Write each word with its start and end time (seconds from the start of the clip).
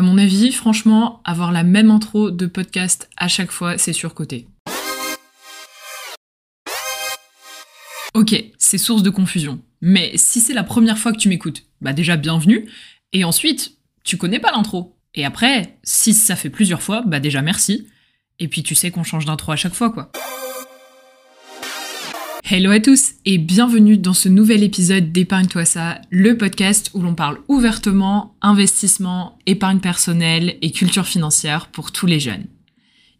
À 0.00 0.02
mon 0.02 0.16
avis, 0.16 0.50
franchement, 0.50 1.20
avoir 1.26 1.52
la 1.52 1.62
même 1.62 1.90
intro 1.90 2.30
de 2.30 2.46
podcast 2.46 3.10
à 3.18 3.28
chaque 3.28 3.50
fois, 3.50 3.76
c'est 3.76 3.92
surcoté. 3.92 4.48
Ok, 8.14 8.34
c'est 8.56 8.78
source 8.78 9.02
de 9.02 9.10
confusion. 9.10 9.60
Mais 9.82 10.12
si 10.14 10.40
c'est 10.40 10.54
la 10.54 10.64
première 10.64 10.96
fois 10.96 11.12
que 11.12 11.18
tu 11.18 11.28
m'écoutes, 11.28 11.66
bah 11.82 11.92
déjà 11.92 12.16
bienvenue. 12.16 12.66
Et 13.12 13.24
ensuite, 13.24 13.76
tu 14.02 14.16
connais 14.16 14.40
pas 14.40 14.52
l'intro. 14.52 14.96
Et 15.14 15.26
après, 15.26 15.76
si 15.82 16.14
ça 16.14 16.34
fait 16.34 16.48
plusieurs 16.48 16.80
fois, 16.80 17.02
bah 17.02 17.20
déjà 17.20 17.42
merci. 17.42 17.86
Et 18.38 18.48
puis 18.48 18.62
tu 18.62 18.74
sais 18.74 18.90
qu'on 18.90 19.04
change 19.04 19.26
d'intro 19.26 19.52
à 19.52 19.56
chaque 19.56 19.74
fois, 19.74 19.90
quoi. 19.90 20.10
Hello 22.52 22.72
à 22.72 22.80
tous 22.80 23.12
et 23.26 23.38
bienvenue 23.38 23.96
dans 23.96 24.12
ce 24.12 24.28
nouvel 24.28 24.64
épisode 24.64 25.12
d'Épargne-toi 25.12 25.64
ça, 25.64 26.00
le 26.10 26.36
podcast 26.36 26.90
où 26.94 27.00
l'on 27.00 27.14
parle 27.14 27.38
ouvertement 27.46 28.34
investissement, 28.42 29.38
épargne 29.46 29.78
personnelle 29.78 30.56
et 30.60 30.72
culture 30.72 31.06
financière 31.06 31.68
pour 31.68 31.92
tous 31.92 32.06
les 32.06 32.18
jeunes. 32.18 32.46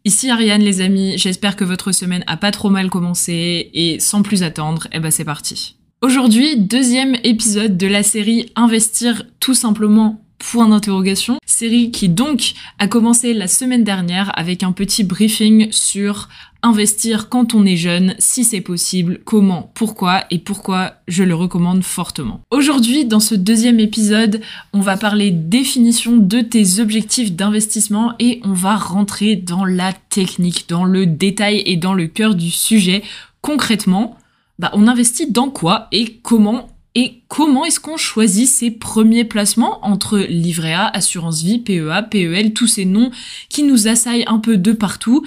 Ici 0.03 0.29
Ariane 0.29 0.61
les 0.61 0.81
amis, 0.81 1.17
j'espère 1.17 1.55
que 1.55 1.63
votre 1.63 1.93
semaine 1.93 2.25
a 2.27 2.35
pas 2.35 2.51
trop 2.51 2.69
mal 2.69 2.89
commencé 2.89 3.69
et 3.73 4.01
sans 4.01 4.21
plus 4.21 4.43
attendre, 4.43 4.89
eh 4.91 4.99
ben 4.99 5.11
c'est 5.11 5.23
parti. 5.23 5.77
Aujourd'hui, 6.01 6.57
deuxième 6.57 7.15
épisode 7.23 7.77
de 7.77 7.87
la 7.87 8.03
série 8.03 8.51
Investir 8.57 9.23
tout 9.39 9.53
simplement 9.53 10.20
point 10.41 10.67
d'interrogation. 10.67 11.37
Série 11.45 11.91
qui 11.91 12.09
donc 12.09 12.53
a 12.79 12.87
commencé 12.87 13.33
la 13.33 13.47
semaine 13.47 13.83
dernière 13.83 14.31
avec 14.37 14.63
un 14.63 14.71
petit 14.71 15.03
briefing 15.03 15.71
sur 15.71 16.27
investir 16.63 17.29
quand 17.29 17.53
on 17.53 17.65
est 17.65 17.77
jeune, 17.77 18.15
si 18.19 18.43
c'est 18.43 18.61
possible, 18.61 19.19
comment, 19.25 19.71
pourquoi 19.73 20.25
et 20.29 20.39
pourquoi 20.39 20.93
je 21.07 21.23
le 21.23 21.33
recommande 21.33 21.83
fortement. 21.83 22.41
Aujourd'hui, 22.51 23.05
dans 23.05 23.19
ce 23.19 23.35
deuxième 23.35 23.79
épisode, 23.79 24.41
on 24.73 24.79
va 24.79 24.97
parler 24.97 25.31
définition 25.31 26.17
de 26.17 26.41
tes 26.41 26.79
objectifs 26.79 27.33
d'investissement 27.33 28.13
et 28.19 28.41
on 28.43 28.53
va 28.53 28.75
rentrer 28.75 29.35
dans 29.35 29.65
la 29.65 29.93
technique, 29.93 30.69
dans 30.69 30.85
le 30.85 31.05
détail 31.05 31.63
et 31.65 31.77
dans 31.77 31.93
le 31.93 32.07
cœur 32.07 32.35
du 32.35 32.51
sujet. 32.51 33.03
Concrètement, 33.41 34.17
bah, 34.59 34.69
on 34.73 34.87
investit 34.87 35.31
dans 35.31 35.49
quoi 35.49 35.87
et 35.91 36.19
comment 36.21 36.69
et 36.93 37.21
comment 37.29 37.63
est-ce 37.63 37.79
qu'on 37.79 37.95
choisit 37.95 38.49
ses 38.49 38.69
premiers 38.69 39.23
placements 39.23 39.85
entre 39.85 40.19
livret 40.19 40.73
A, 40.73 40.87
assurance 40.87 41.41
vie, 41.41 41.59
PEA, 41.59 42.03
PEL, 42.09 42.53
tous 42.53 42.67
ces 42.67 42.83
noms 42.83 43.11
qui 43.47 43.63
nous 43.63 43.87
assaillent 43.87 44.25
un 44.27 44.39
peu 44.39 44.57
de 44.57 44.73
partout 44.73 45.25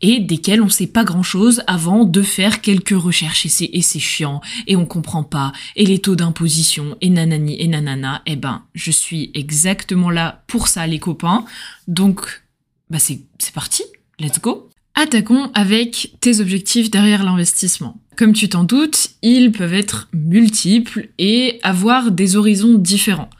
et 0.00 0.20
desquels 0.20 0.62
on 0.62 0.70
sait 0.70 0.86
pas 0.86 1.04
grand 1.04 1.22
chose 1.22 1.62
avant 1.66 2.04
de 2.04 2.22
faire 2.22 2.62
quelques 2.62 2.98
recherches 2.98 3.44
et 3.44 3.82
c'est, 3.82 3.98
chiant 3.98 4.40
et 4.66 4.74
on 4.74 4.86
comprend 4.86 5.22
pas 5.22 5.52
et 5.76 5.84
les 5.84 5.98
taux 5.98 6.16
d'imposition 6.16 6.96
et 7.02 7.10
nanani 7.10 7.60
et 7.60 7.68
nanana, 7.68 8.22
eh 8.24 8.36
ben, 8.36 8.62
je 8.74 8.90
suis 8.90 9.30
exactement 9.34 10.10
là 10.10 10.42
pour 10.46 10.66
ça 10.66 10.86
les 10.86 10.98
copains. 10.98 11.44
Donc, 11.88 12.42
bah 12.88 12.98
c'est 12.98 13.20
parti. 13.54 13.82
Let's 14.18 14.40
go. 14.40 14.71
Attaquons 14.94 15.50
avec 15.54 16.14
tes 16.20 16.40
objectifs 16.40 16.90
derrière 16.90 17.24
l'investissement. 17.24 17.98
Comme 18.16 18.34
tu 18.34 18.48
t'en 18.48 18.64
doutes, 18.64 19.10
ils 19.22 19.50
peuvent 19.50 19.72
être 19.72 20.08
multiples 20.12 21.08
et 21.18 21.60
avoir 21.62 22.10
des 22.10 22.36
horizons 22.36 22.74
différents. 22.74 23.30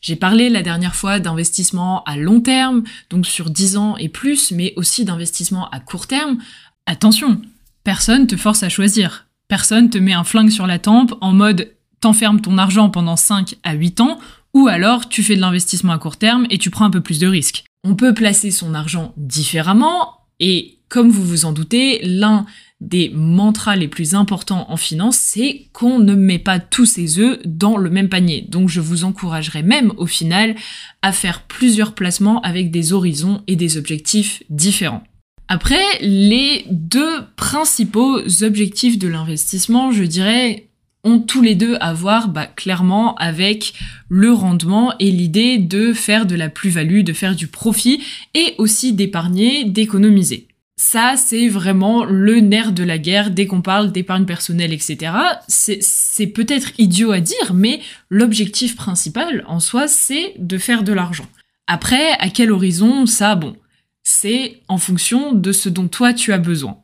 J'ai 0.00 0.16
parlé 0.16 0.48
la 0.48 0.62
dernière 0.62 0.94
fois 0.94 1.18
d'investissement 1.18 2.04
à 2.04 2.16
long 2.16 2.40
terme, 2.40 2.84
donc 3.10 3.26
sur 3.26 3.50
10 3.50 3.76
ans 3.76 3.96
et 3.96 4.08
plus, 4.08 4.52
mais 4.52 4.72
aussi 4.76 5.04
d'investissement 5.04 5.68
à 5.70 5.80
court 5.80 6.06
terme. 6.06 6.38
Attention, 6.86 7.42
personne 7.84 8.26
te 8.26 8.36
force 8.36 8.62
à 8.62 8.68
choisir. 8.68 9.26
Personne 9.48 9.90
te 9.90 9.98
met 9.98 10.12
un 10.12 10.24
flingue 10.24 10.50
sur 10.50 10.66
la 10.66 10.78
tempe 10.78 11.12
en 11.20 11.32
mode 11.32 11.72
t'enfermes 12.00 12.40
ton 12.40 12.56
argent 12.56 12.88
pendant 12.88 13.16
5 13.16 13.56
à 13.62 13.74
8 13.74 14.00
ans, 14.00 14.18
ou 14.54 14.68
alors 14.68 15.08
tu 15.08 15.22
fais 15.22 15.36
de 15.36 15.40
l'investissement 15.40 15.92
à 15.92 15.98
court 15.98 16.16
terme 16.16 16.46
et 16.50 16.58
tu 16.58 16.70
prends 16.70 16.86
un 16.86 16.90
peu 16.90 17.02
plus 17.02 17.18
de 17.18 17.26
risques. 17.26 17.64
On 17.84 17.94
peut 17.94 18.14
placer 18.14 18.50
son 18.50 18.74
argent 18.74 19.12
différemment, 19.16 20.19
et 20.40 20.78
comme 20.88 21.10
vous 21.10 21.24
vous 21.24 21.44
en 21.44 21.52
doutez, 21.52 22.00
l'un 22.02 22.46
des 22.80 23.10
mantras 23.10 23.76
les 23.76 23.88
plus 23.88 24.14
importants 24.14 24.66
en 24.70 24.76
finance, 24.76 25.16
c'est 25.16 25.66
qu'on 25.72 25.98
ne 25.98 26.14
met 26.14 26.38
pas 26.38 26.58
tous 26.58 26.86
ses 26.86 27.18
œufs 27.18 27.38
dans 27.44 27.76
le 27.76 27.90
même 27.90 28.08
panier. 28.08 28.46
Donc 28.48 28.68
je 28.68 28.80
vous 28.80 29.04
encouragerai 29.04 29.62
même 29.62 29.92
au 29.98 30.06
final 30.06 30.56
à 31.02 31.12
faire 31.12 31.42
plusieurs 31.42 31.94
placements 31.94 32.40
avec 32.40 32.70
des 32.70 32.92
horizons 32.92 33.42
et 33.46 33.56
des 33.56 33.76
objectifs 33.76 34.42
différents. 34.48 35.04
Après, 35.46 35.82
les 36.00 36.64
deux 36.70 37.24
principaux 37.36 38.20
objectifs 38.42 38.98
de 38.98 39.08
l'investissement, 39.08 39.90
je 39.90 40.04
dirais, 40.04 40.69
ont 41.04 41.18
tous 41.20 41.42
les 41.42 41.54
deux 41.54 41.76
à 41.80 41.92
voir 41.92 42.28
bah, 42.28 42.46
clairement 42.46 43.14
avec 43.16 43.74
le 44.08 44.32
rendement 44.32 44.94
et 44.98 45.10
l'idée 45.10 45.58
de 45.58 45.92
faire 45.92 46.26
de 46.26 46.34
la 46.34 46.48
plus-value, 46.48 47.02
de 47.02 47.12
faire 47.12 47.34
du 47.34 47.46
profit 47.46 48.02
et 48.34 48.54
aussi 48.58 48.92
d'épargner, 48.92 49.64
d'économiser. 49.64 50.48
Ça, 50.76 51.14
c'est 51.16 51.48
vraiment 51.48 52.04
le 52.04 52.40
nerf 52.40 52.72
de 52.72 52.82
la 52.82 52.96
guerre 52.96 53.30
dès 53.30 53.46
qu'on 53.46 53.60
parle 53.60 53.92
d'épargne 53.92 54.24
personnelle, 54.24 54.72
etc. 54.72 55.12
C'est 55.46 56.26
peut-être 56.28 56.72
idiot 56.78 57.12
à 57.12 57.20
dire, 57.20 57.52
mais 57.52 57.80
l'objectif 58.08 58.76
principal 58.76 59.44
en 59.46 59.60
soi, 59.60 59.88
c'est 59.88 60.32
de 60.38 60.56
faire 60.56 60.82
de 60.82 60.94
l'argent. 60.94 61.26
Après, 61.66 62.12
à 62.18 62.30
quel 62.30 62.50
horizon, 62.50 63.04
ça, 63.04 63.34
bon, 63.34 63.56
c'est 64.04 64.62
en 64.68 64.78
fonction 64.78 65.32
de 65.32 65.52
ce 65.52 65.68
dont 65.68 65.86
toi 65.86 66.14
tu 66.14 66.32
as 66.32 66.38
besoin. 66.38 66.78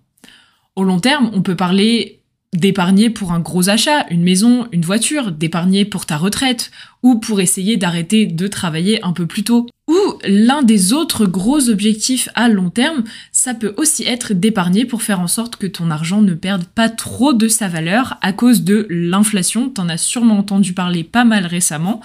Au 0.76 0.84
long 0.84 1.00
terme, 1.00 1.31
on 1.32 1.41
peut 1.41 1.56
parler 1.56 2.21
d'épargner 2.56 3.11
pour 3.11 3.33
un 3.33 3.41
gros 3.41 3.69
achat, 3.69 4.06
une 4.11 4.22
maison, 4.22 4.67
une 4.72 4.84
voiture, 4.84 5.33
d'épargner 5.33 5.84
pour 5.84 6.06
ta 6.06 6.17
retraite, 6.17 6.71
ou 7.03 7.21
pour 7.21 7.41
essayer 7.41 7.77
d'arrêter 7.77 8.27
de 8.27 8.47
travailler 8.49 9.03
un 9.05 9.12
peu 9.12 9.27
plus 9.27 9.44
tôt. 9.44 9.67
Ou 9.89 9.94
l'un 10.25 10.62
des 10.65 10.93
autres 10.93 11.27
gros 11.27 11.69
objectifs 11.69 12.28
à 12.34 12.49
long 12.49 12.71
terme, 12.71 13.05
ça 13.31 13.55
peut 13.55 13.72
aussi 13.77 14.03
être 14.03 14.34
d'épargner 14.34 14.84
pour 14.84 15.03
faire 15.03 15.21
en 15.21 15.28
sorte 15.28 15.55
que 15.55 15.69
ton 15.69 15.93
argent 15.93 16.22
ne 16.22 16.34
perde 16.34 16.65
pas 16.65 16.89
trop 16.89 17.33
de 17.33 17.47
sa 17.47 17.69
valeur 17.69 18.19
à 18.22 18.33
cause 18.33 18.65
de 18.65 18.88
l'inflation. 18.91 19.69
T'en 19.69 19.88
as 19.88 19.99
sûrement 19.99 20.38
entendu 20.38 20.73
parler 20.73 21.05
pas 21.05 21.25
mal 21.25 21.47
récemment. 21.47 22.00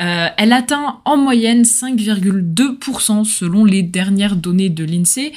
Euh, 0.00 0.26
elle 0.36 0.52
atteint 0.52 1.00
en 1.04 1.16
moyenne 1.16 1.62
5,2% 1.62 3.24
selon 3.24 3.64
les 3.64 3.84
dernières 3.84 4.34
données 4.34 4.70
de 4.70 4.84
l'INSEE. 4.84 5.32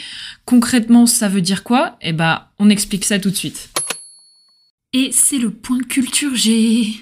Concrètement, 0.45 1.06
ça 1.06 1.30
veut 1.30 1.41
dire 1.41 1.63
quoi? 1.63 1.97
Eh 2.01 2.13
ben, 2.13 2.41
on 2.57 2.69
explique 2.72 3.06
ça 3.06 3.19
tout 3.19 3.30
de 3.30 3.35
suite. 3.35 3.72
Et 4.95 5.09
c'est 5.11 5.39
le 5.39 5.49
point 5.49 5.79
culture 5.79 6.35
G. 6.35 6.93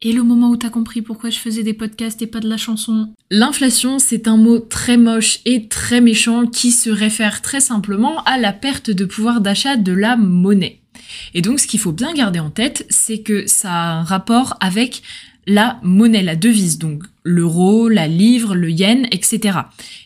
Et 0.00 0.12
le 0.14 0.22
moment 0.22 0.48
où 0.48 0.56
t'as 0.56 0.70
compris 0.70 1.02
pourquoi 1.02 1.28
je 1.28 1.36
faisais 1.36 1.62
des 1.62 1.74
podcasts 1.74 2.22
et 2.22 2.26
pas 2.26 2.40
de 2.40 2.48
la 2.48 2.56
chanson. 2.56 3.12
L'inflation, 3.30 3.98
c'est 3.98 4.26
un 4.26 4.38
mot 4.38 4.58
très 4.58 4.96
moche 4.96 5.40
et 5.44 5.68
très 5.68 6.00
méchant 6.00 6.46
qui 6.46 6.70
se 6.70 6.88
réfère 6.88 7.42
très 7.42 7.60
simplement 7.60 8.22
à 8.24 8.38
la 8.38 8.54
perte 8.54 8.90
de 8.90 9.04
pouvoir 9.04 9.42
d'achat 9.42 9.76
de 9.76 9.92
la 9.92 10.16
monnaie. 10.16 10.80
Et 11.34 11.42
donc, 11.42 11.60
ce 11.60 11.66
qu'il 11.66 11.80
faut 11.80 11.92
bien 11.92 12.14
garder 12.14 12.40
en 12.40 12.48
tête, 12.48 12.86
c'est 12.88 13.20
que 13.20 13.46
ça 13.46 13.70
a 13.70 13.92
un 13.96 14.02
rapport 14.02 14.56
avec 14.60 15.02
la 15.46 15.78
monnaie, 15.82 16.22
la 16.22 16.34
devise, 16.34 16.78
donc 16.78 17.02
l'euro, 17.24 17.90
la 17.90 18.08
livre, 18.08 18.54
le 18.54 18.70
yen, 18.70 19.06
etc. 19.10 19.58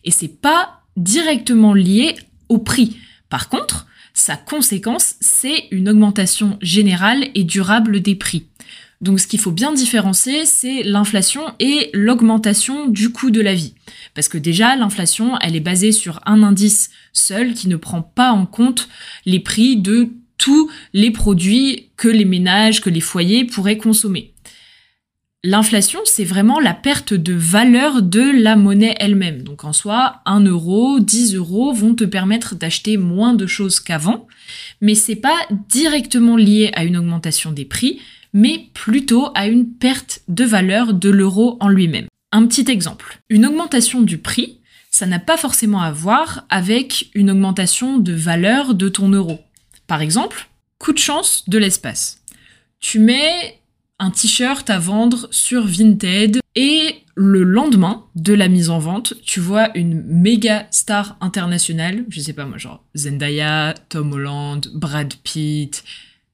Et 0.02 0.10
c'est 0.10 0.40
pas 0.40 0.80
directement 0.96 1.72
lié 1.72 2.16
au 2.48 2.58
prix. 2.58 2.96
Par 3.28 3.48
contre, 3.48 3.86
sa 4.14 4.36
conséquence, 4.36 5.16
c'est 5.20 5.66
une 5.72 5.88
augmentation 5.88 6.56
générale 6.62 7.28
et 7.34 7.42
durable 7.42 8.00
des 8.00 8.14
prix. 8.14 8.46
Donc 9.00 9.20
ce 9.20 9.26
qu'il 9.26 9.40
faut 9.40 9.50
bien 9.50 9.72
différencier, 9.72 10.46
c'est 10.46 10.82
l'inflation 10.84 11.42
et 11.58 11.90
l'augmentation 11.92 12.86
du 12.86 13.10
coût 13.10 13.30
de 13.30 13.40
la 13.40 13.54
vie. 13.54 13.74
Parce 14.14 14.28
que 14.28 14.38
déjà, 14.38 14.76
l'inflation, 14.76 15.36
elle 15.40 15.56
est 15.56 15.60
basée 15.60 15.92
sur 15.92 16.20
un 16.26 16.42
indice 16.42 16.90
seul 17.12 17.54
qui 17.54 17.68
ne 17.68 17.76
prend 17.76 18.02
pas 18.02 18.30
en 18.30 18.46
compte 18.46 18.88
les 19.26 19.40
prix 19.40 19.76
de 19.76 20.08
tous 20.38 20.70
les 20.92 21.10
produits 21.10 21.90
que 21.96 22.08
les 22.08 22.24
ménages, 22.24 22.80
que 22.80 22.90
les 22.90 23.00
foyers 23.00 23.44
pourraient 23.44 23.78
consommer. 23.78 24.33
L'inflation, 25.46 26.00
c'est 26.06 26.24
vraiment 26.24 26.58
la 26.58 26.72
perte 26.72 27.12
de 27.12 27.34
valeur 27.34 28.00
de 28.00 28.22
la 28.22 28.56
monnaie 28.56 28.94
elle-même. 28.98 29.42
Donc 29.42 29.64
en 29.64 29.74
soi, 29.74 30.22
1 30.24 30.40
euro, 30.46 31.00
10 31.00 31.34
euros 31.34 31.74
vont 31.74 31.94
te 31.94 32.04
permettre 32.04 32.54
d'acheter 32.54 32.96
moins 32.96 33.34
de 33.34 33.46
choses 33.46 33.78
qu'avant, 33.78 34.26
mais 34.80 34.94
c'est 34.94 35.16
pas 35.16 35.36
directement 35.68 36.38
lié 36.38 36.70
à 36.74 36.84
une 36.84 36.96
augmentation 36.96 37.52
des 37.52 37.66
prix, 37.66 38.00
mais 38.32 38.70
plutôt 38.72 39.28
à 39.34 39.46
une 39.46 39.68
perte 39.68 40.22
de 40.28 40.44
valeur 40.44 40.94
de 40.94 41.10
l'euro 41.10 41.58
en 41.60 41.68
lui-même. 41.68 42.06
Un 42.32 42.46
petit 42.46 42.70
exemple. 42.70 43.20
Une 43.28 43.44
augmentation 43.44 44.00
du 44.00 44.16
prix, 44.16 44.60
ça 44.90 45.04
n'a 45.04 45.18
pas 45.18 45.36
forcément 45.36 45.82
à 45.82 45.92
voir 45.92 46.46
avec 46.48 47.10
une 47.14 47.30
augmentation 47.30 47.98
de 47.98 48.14
valeur 48.14 48.74
de 48.74 48.88
ton 48.88 49.10
euro. 49.10 49.40
Par 49.86 50.00
exemple, 50.00 50.48
coup 50.78 50.94
de 50.94 50.98
chance 50.98 51.44
de 51.48 51.58
l'espace. 51.58 52.22
Tu 52.80 52.98
mets 52.98 53.60
un 53.98 54.10
t-shirt 54.10 54.68
à 54.70 54.78
vendre 54.78 55.28
sur 55.30 55.66
Vinted 55.66 56.40
et 56.54 56.96
le 57.14 57.42
lendemain 57.42 58.06
de 58.16 58.34
la 58.34 58.48
mise 58.48 58.70
en 58.70 58.78
vente, 58.78 59.14
tu 59.24 59.40
vois 59.40 59.76
une 59.76 60.02
méga 60.02 60.66
star 60.70 61.16
internationale, 61.20 62.04
je 62.08 62.20
sais 62.20 62.32
pas 62.32 62.44
moi, 62.44 62.58
genre 62.58 62.84
Zendaya, 62.96 63.74
Tom 63.88 64.12
Holland, 64.12 64.68
Brad 64.74 65.14
Pitt, 65.22 65.84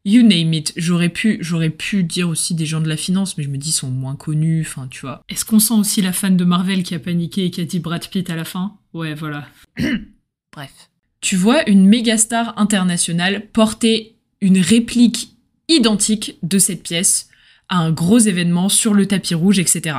You 0.04 0.22
name 0.22 0.54
it. 0.54 0.72
J'aurais 0.76 1.10
pu, 1.10 1.38
j'aurais 1.42 1.70
pu 1.70 2.02
dire 2.04 2.28
aussi 2.28 2.54
des 2.54 2.64
gens 2.64 2.80
de 2.80 2.88
la 2.88 2.96
finance, 2.96 3.36
mais 3.36 3.44
je 3.44 3.50
me 3.50 3.58
dis, 3.58 3.68
ils 3.68 3.72
sont 3.72 3.90
moins 3.90 4.16
connus, 4.16 4.62
enfin, 4.62 4.88
tu 4.88 5.02
vois. 5.02 5.22
Est-ce 5.28 5.44
qu'on 5.44 5.58
sent 5.58 5.74
aussi 5.74 6.00
la 6.00 6.12
fan 6.12 6.36
de 6.36 6.44
Marvel 6.44 6.82
qui 6.82 6.94
a 6.94 6.98
paniqué 6.98 7.44
et 7.44 7.50
qui 7.50 7.60
a 7.60 7.64
dit 7.64 7.80
Brad 7.80 8.06
Pitt 8.08 8.30
à 8.30 8.36
la 8.36 8.44
fin? 8.44 8.78
Ouais, 8.94 9.14
voilà. 9.14 9.46
Bref. 10.52 10.72
Tu 11.20 11.36
vois 11.36 11.68
une 11.68 11.86
méga 11.86 12.16
star 12.16 12.58
internationale 12.58 13.46
porter 13.52 14.16
une 14.40 14.58
réplique 14.58 15.36
identique 15.68 16.38
de 16.42 16.58
cette 16.58 16.82
pièce 16.82 17.29
à 17.70 17.78
un 17.78 17.90
gros 17.90 18.18
événement 18.18 18.68
sur 18.68 18.92
le 18.92 19.06
tapis 19.06 19.34
rouge, 19.34 19.58
etc. 19.58 19.96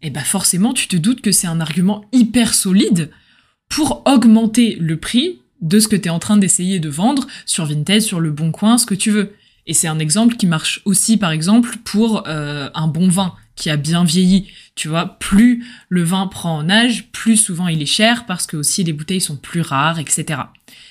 Et 0.00 0.10
bah 0.10 0.24
forcément, 0.24 0.72
tu 0.72 0.88
te 0.88 0.96
doutes 0.96 1.20
que 1.20 1.32
c'est 1.32 1.46
un 1.46 1.60
argument 1.60 2.04
hyper 2.12 2.54
solide 2.54 3.10
pour 3.68 4.02
augmenter 4.06 4.76
le 4.80 4.96
prix 4.96 5.40
de 5.60 5.80
ce 5.80 5.88
que 5.88 5.96
tu 5.96 6.06
es 6.06 6.10
en 6.10 6.20
train 6.20 6.36
d'essayer 6.36 6.78
de 6.78 6.88
vendre 6.88 7.26
sur 7.44 7.66
Vinted, 7.66 8.00
sur 8.00 8.20
le 8.20 8.30
Bon 8.30 8.52
Coin, 8.52 8.78
ce 8.78 8.86
que 8.86 8.94
tu 8.94 9.10
veux. 9.10 9.34
Et 9.66 9.74
c'est 9.74 9.88
un 9.88 9.98
exemple 9.98 10.36
qui 10.36 10.46
marche 10.46 10.80
aussi, 10.84 11.18
par 11.18 11.30
exemple, 11.30 11.76
pour 11.84 12.26
euh, 12.26 12.70
un 12.74 12.86
bon 12.86 13.08
vin 13.08 13.34
qui 13.54 13.68
a 13.70 13.76
bien 13.76 14.04
vieilli. 14.04 14.46
Tu 14.76 14.88
vois, 14.88 15.18
plus 15.18 15.66
le 15.88 16.02
vin 16.02 16.26
prend 16.28 16.56
en 16.56 16.70
âge, 16.70 17.08
plus 17.10 17.36
souvent 17.36 17.68
il 17.68 17.82
est 17.82 17.86
cher 17.86 18.24
parce 18.24 18.46
que 18.46 18.56
aussi 18.56 18.84
les 18.84 18.92
bouteilles 18.92 19.20
sont 19.20 19.36
plus 19.36 19.60
rares, 19.60 19.98
etc. 19.98 20.42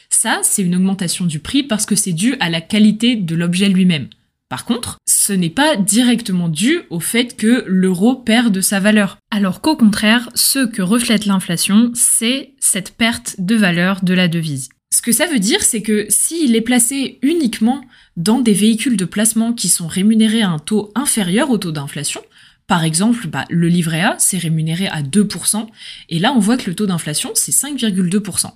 Ça, 0.10 0.42
c'est 0.44 0.62
une 0.62 0.76
augmentation 0.76 1.26
du 1.26 1.40
prix 1.40 1.64
parce 1.64 1.86
que 1.86 1.96
c'est 1.96 2.14
dû 2.14 2.36
à 2.40 2.50
la 2.50 2.62
qualité 2.62 3.16
de 3.16 3.36
l'objet 3.36 3.70
lui-même. 3.70 4.10
Par 4.50 4.64
contre, 4.64 4.98
ce 5.06 5.34
n'est 5.34 5.50
pas 5.50 5.76
directement 5.76 6.48
dû 6.48 6.80
au 6.90 7.02
fait 7.02 7.36
que 7.36 7.66
l'euro 7.68 8.16
perd 8.16 8.54
de 8.54 8.62
sa 8.62 8.80
valeur. 8.80 9.18
Alors 9.30 9.60
qu'au 9.60 9.76
contraire, 9.76 10.30
ce 10.36 10.66
que 10.66 10.82
reflète 10.82 11.26
l'inflation, 11.26 11.92
c'est 11.94 12.54
cette 12.60 12.96
perte 12.96 13.36
de 13.40 13.56
valeur 13.56 14.04
de 14.04 14.14
la 14.14 14.30
devise. 14.30 14.70
Ce 14.90 15.02
que 15.02 15.12
ça 15.12 15.28
veut 15.28 15.40
dire, 15.40 15.62
c'est 15.62 15.82
que 15.82 16.06
s'il 16.08 16.56
est 16.56 16.62
placé 16.62 17.20
uniquement 17.22 17.82
dans 18.16 18.40
des 18.40 18.54
véhicules 18.54 18.96
de 18.96 19.06
placement 19.06 19.52
qui 19.52 19.68
sont 19.68 19.88
rémunérés 19.88 20.42
à 20.42 20.50
un 20.50 20.60
taux 20.60 20.92
inférieur 20.96 21.50
au 21.50 21.58
taux 21.58 21.74
d'inflation, 21.74 22.22
par 22.68 22.84
exemple, 22.84 23.28
bah, 23.28 23.46
le 23.50 23.68
livret 23.68 24.02
A, 24.02 24.16
c'est 24.18 24.38
rémunéré 24.38 24.88
à 24.88 25.02
2%, 25.02 25.68
et 26.10 26.20
là 26.20 26.34
on 26.34 26.40
voit 26.40 26.58
que 26.58 26.70
le 26.70 26.76
taux 26.76 26.86
d'inflation, 26.86 27.32
c'est 27.34 27.52
5,2%. 27.52 28.52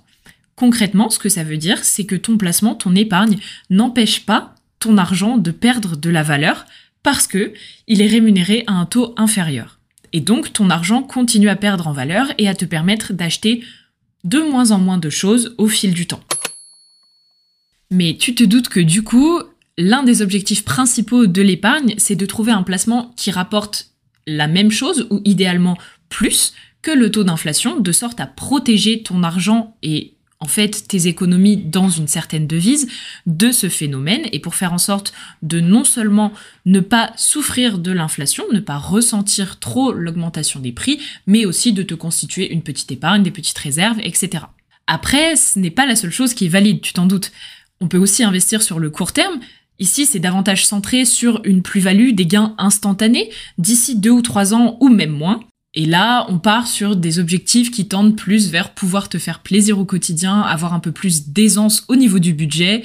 Concrètement, 0.54 1.10
ce 1.10 1.18
que 1.18 1.28
ça 1.30 1.44
veut 1.44 1.56
dire, 1.56 1.82
c'est 1.82 2.04
que 2.04 2.14
ton 2.14 2.36
placement, 2.36 2.74
ton 2.74 2.94
épargne, 2.94 3.38
n'empêche 3.70 4.24
pas 4.26 4.54
ton 4.82 4.98
argent 4.98 5.38
de 5.38 5.52
perdre 5.52 5.96
de 5.96 6.10
la 6.10 6.22
valeur 6.22 6.66
parce 7.02 7.26
que 7.26 7.52
il 7.86 8.02
est 8.02 8.06
rémunéré 8.06 8.64
à 8.66 8.72
un 8.72 8.84
taux 8.84 9.14
inférieur. 9.16 9.78
Et 10.12 10.20
donc 10.20 10.52
ton 10.52 10.70
argent 10.70 11.02
continue 11.02 11.48
à 11.48 11.56
perdre 11.56 11.86
en 11.86 11.92
valeur 11.92 12.32
et 12.36 12.48
à 12.48 12.54
te 12.54 12.64
permettre 12.64 13.12
d'acheter 13.12 13.64
de 14.24 14.40
moins 14.40 14.72
en 14.72 14.78
moins 14.78 14.98
de 14.98 15.08
choses 15.08 15.54
au 15.56 15.68
fil 15.68 15.94
du 15.94 16.06
temps. 16.06 16.22
Mais 17.90 18.16
tu 18.18 18.34
te 18.34 18.42
doutes 18.42 18.68
que 18.68 18.80
du 18.80 19.02
coup, 19.02 19.40
l'un 19.78 20.02
des 20.02 20.20
objectifs 20.20 20.64
principaux 20.64 21.26
de 21.26 21.42
l'épargne, 21.42 21.94
c'est 21.98 22.16
de 22.16 22.26
trouver 22.26 22.52
un 22.52 22.62
placement 22.62 23.12
qui 23.16 23.30
rapporte 23.30 23.90
la 24.26 24.48
même 24.48 24.70
chose 24.70 25.06
ou 25.10 25.20
idéalement 25.24 25.78
plus 26.08 26.54
que 26.82 26.90
le 26.90 27.10
taux 27.10 27.24
d'inflation, 27.24 27.78
de 27.78 27.92
sorte 27.92 28.18
à 28.20 28.26
protéger 28.26 29.02
ton 29.02 29.22
argent 29.22 29.76
et 29.82 30.14
en 30.42 30.48
fait 30.48 30.88
tes 30.88 31.06
économies 31.06 31.56
dans 31.56 31.88
une 31.88 32.08
certaine 32.08 32.48
devise 32.48 32.88
de 33.26 33.52
ce 33.52 33.68
phénomène 33.68 34.22
et 34.32 34.40
pour 34.40 34.56
faire 34.56 34.72
en 34.72 34.78
sorte 34.78 35.12
de 35.42 35.60
non 35.60 35.84
seulement 35.84 36.32
ne 36.66 36.80
pas 36.80 37.12
souffrir 37.16 37.78
de 37.78 37.92
l'inflation, 37.92 38.44
ne 38.52 38.58
pas 38.58 38.76
ressentir 38.76 39.60
trop 39.60 39.92
l'augmentation 39.92 40.58
des 40.58 40.72
prix, 40.72 41.00
mais 41.28 41.46
aussi 41.46 41.72
de 41.72 41.84
te 41.84 41.94
constituer 41.94 42.52
une 42.52 42.62
petite 42.62 42.90
épargne, 42.90 43.22
des 43.22 43.30
petites 43.30 43.58
réserves, 43.58 44.00
etc. 44.02 44.44
Après, 44.88 45.36
ce 45.36 45.60
n'est 45.60 45.70
pas 45.70 45.86
la 45.86 45.94
seule 45.94 46.10
chose 46.10 46.34
qui 46.34 46.46
est 46.46 46.48
valide, 46.48 46.80
tu 46.80 46.92
t'en 46.92 47.06
doutes. 47.06 47.30
On 47.80 47.86
peut 47.86 47.98
aussi 47.98 48.24
investir 48.24 48.62
sur 48.62 48.80
le 48.80 48.90
court 48.90 49.12
terme, 49.12 49.40
Ici, 49.78 50.06
c'est 50.06 50.20
davantage 50.20 50.64
centré 50.64 51.04
sur 51.04 51.40
une 51.44 51.62
plus-value, 51.62 52.12
des 52.12 52.26
gains 52.26 52.54
instantanés, 52.56 53.30
d'ici 53.58 53.96
deux 53.96 54.10
ou 54.10 54.22
trois 54.22 54.54
ans 54.54 54.76
ou 54.80 54.88
même 54.88 55.10
moins. 55.10 55.40
Et 55.74 55.86
là, 55.86 56.26
on 56.28 56.38
part 56.38 56.66
sur 56.66 56.96
des 56.96 57.18
objectifs 57.18 57.70
qui 57.70 57.88
tendent 57.88 58.16
plus 58.16 58.50
vers 58.50 58.74
pouvoir 58.74 59.08
te 59.08 59.18
faire 59.18 59.40
plaisir 59.40 59.78
au 59.78 59.86
quotidien, 59.86 60.42
avoir 60.42 60.74
un 60.74 60.80
peu 60.80 60.92
plus 60.92 61.28
d'aisance 61.28 61.84
au 61.88 61.96
niveau 61.96 62.18
du 62.18 62.34
budget. 62.34 62.84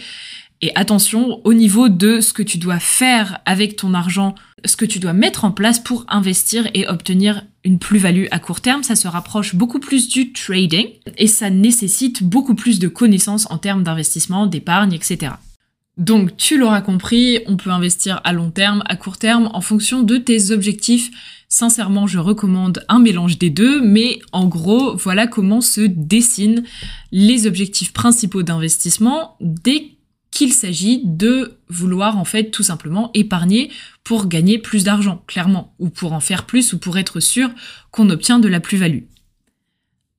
Et 0.61 0.71
attention, 0.75 1.41
au 1.43 1.53
niveau 1.53 1.89
de 1.89 2.21
ce 2.21 2.33
que 2.33 2.41
tu 2.41 2.57
dois 2.57 2.79
faire 2.79 3.39
avec 3.45 3.75
ton 3.75 3.93
argent, 3.93 4.35
ce 4.65 4.75
que 4.75 4.85
tu 4.85 4.99
dois 4.99 5.13
mettre 5.13 5.43
en 5.43 5.51
place 5.51 5.79
pour 5.79 6.05
investir 6.07 6.67
et 6.73 6.87
obtenir 6.87 7.43
une 7.63 7.77
plus-value 7.77 8.25
à 8.31 8.39
court 8.39 8.61
terme, 8.61 8.83
ça 8.83 8.95
se 8.95 9.07
rapproche 9.07 9.53
beaucoup 9.53 9.79
plus 9.79 10.07
du 10.07 10.31
trading 10.31 10.87
et 11.17 11.27
ça 11.27 11.49
nécessite 11.49 12.23
beaucoup 12.23 12.55
plus 12.55 12.79
de 12.79 12.87
connaissances 12.87 13.51
en 13.51 13.57
termes 13.57 13.83
d'investissement, 13.83 14.47
d'épargne, 14.47 14.93
etc. 14.93 15.33
Donc, 15.97 16.37
tu 16.37 16.57
l'auras 16.57 16.81
compris, 16.81 17.39
on 17.47 17.57
peut 17.57 17.71
investir 17.71 18.21
à 18.23 18.33
long 18.33 18.51
terme, 18.51 18.83
à 18.85 18.95
court 18.95 19.17
terme, 19.17 19.49
en 19.53 19.61
fonction 19.61 20.03
de 20.03 20.17
tes 20.17 20.51
objectifs 20.51 21.11
Sincèrement, 21.49 22.07
je 22.07 22.19
recommande 22.19 22.83
un 22.89 22.99
mélange 22.99 23.37
des 23.37 23.49
deux, 23.49 23.81
mais 23.81 24.19
en 24.33 24.47
gros, 24.47 24.97
voilà 24.97 25.27
comment 25.27 25.61
se 25.61 25.81
dessinent 25.81 26.63
les 27.13 27.47
objectifs 27.47 27.93
principaux 27.93 28.43
d'investissement 28.43 29.37
dès 29.39 29.91
qu'il 30.29 30.51
s'agit 30.51 31.01
de 31.05 31.57
vouloir 31.69 32.17
en 32.17 32.25
fait 32.25 32.51
tout 32.51 32.63
simplement 32.63 33.11
épargner 33.13 33.71
pour 34.03 34.27
gagner 34.27 34.59
plus 34.59 34.83
d'argent, 34.83 35.23
clairement, 35.25 35.73
ou 35.79 35.89
pour 35.89 36.11
en 36.11 36.19
faire 36.19 36.45
plus, 36.45 36.73
ou 36.73 36.79
pour 36.79 36.97
être 36.97 37.21
sûr 37.21 37.49
qu'on 37.91 38.09
obtient 38.09 38.39
de 38.39 38.49
la 38.49 38.59
plus-value. 38.59 39.03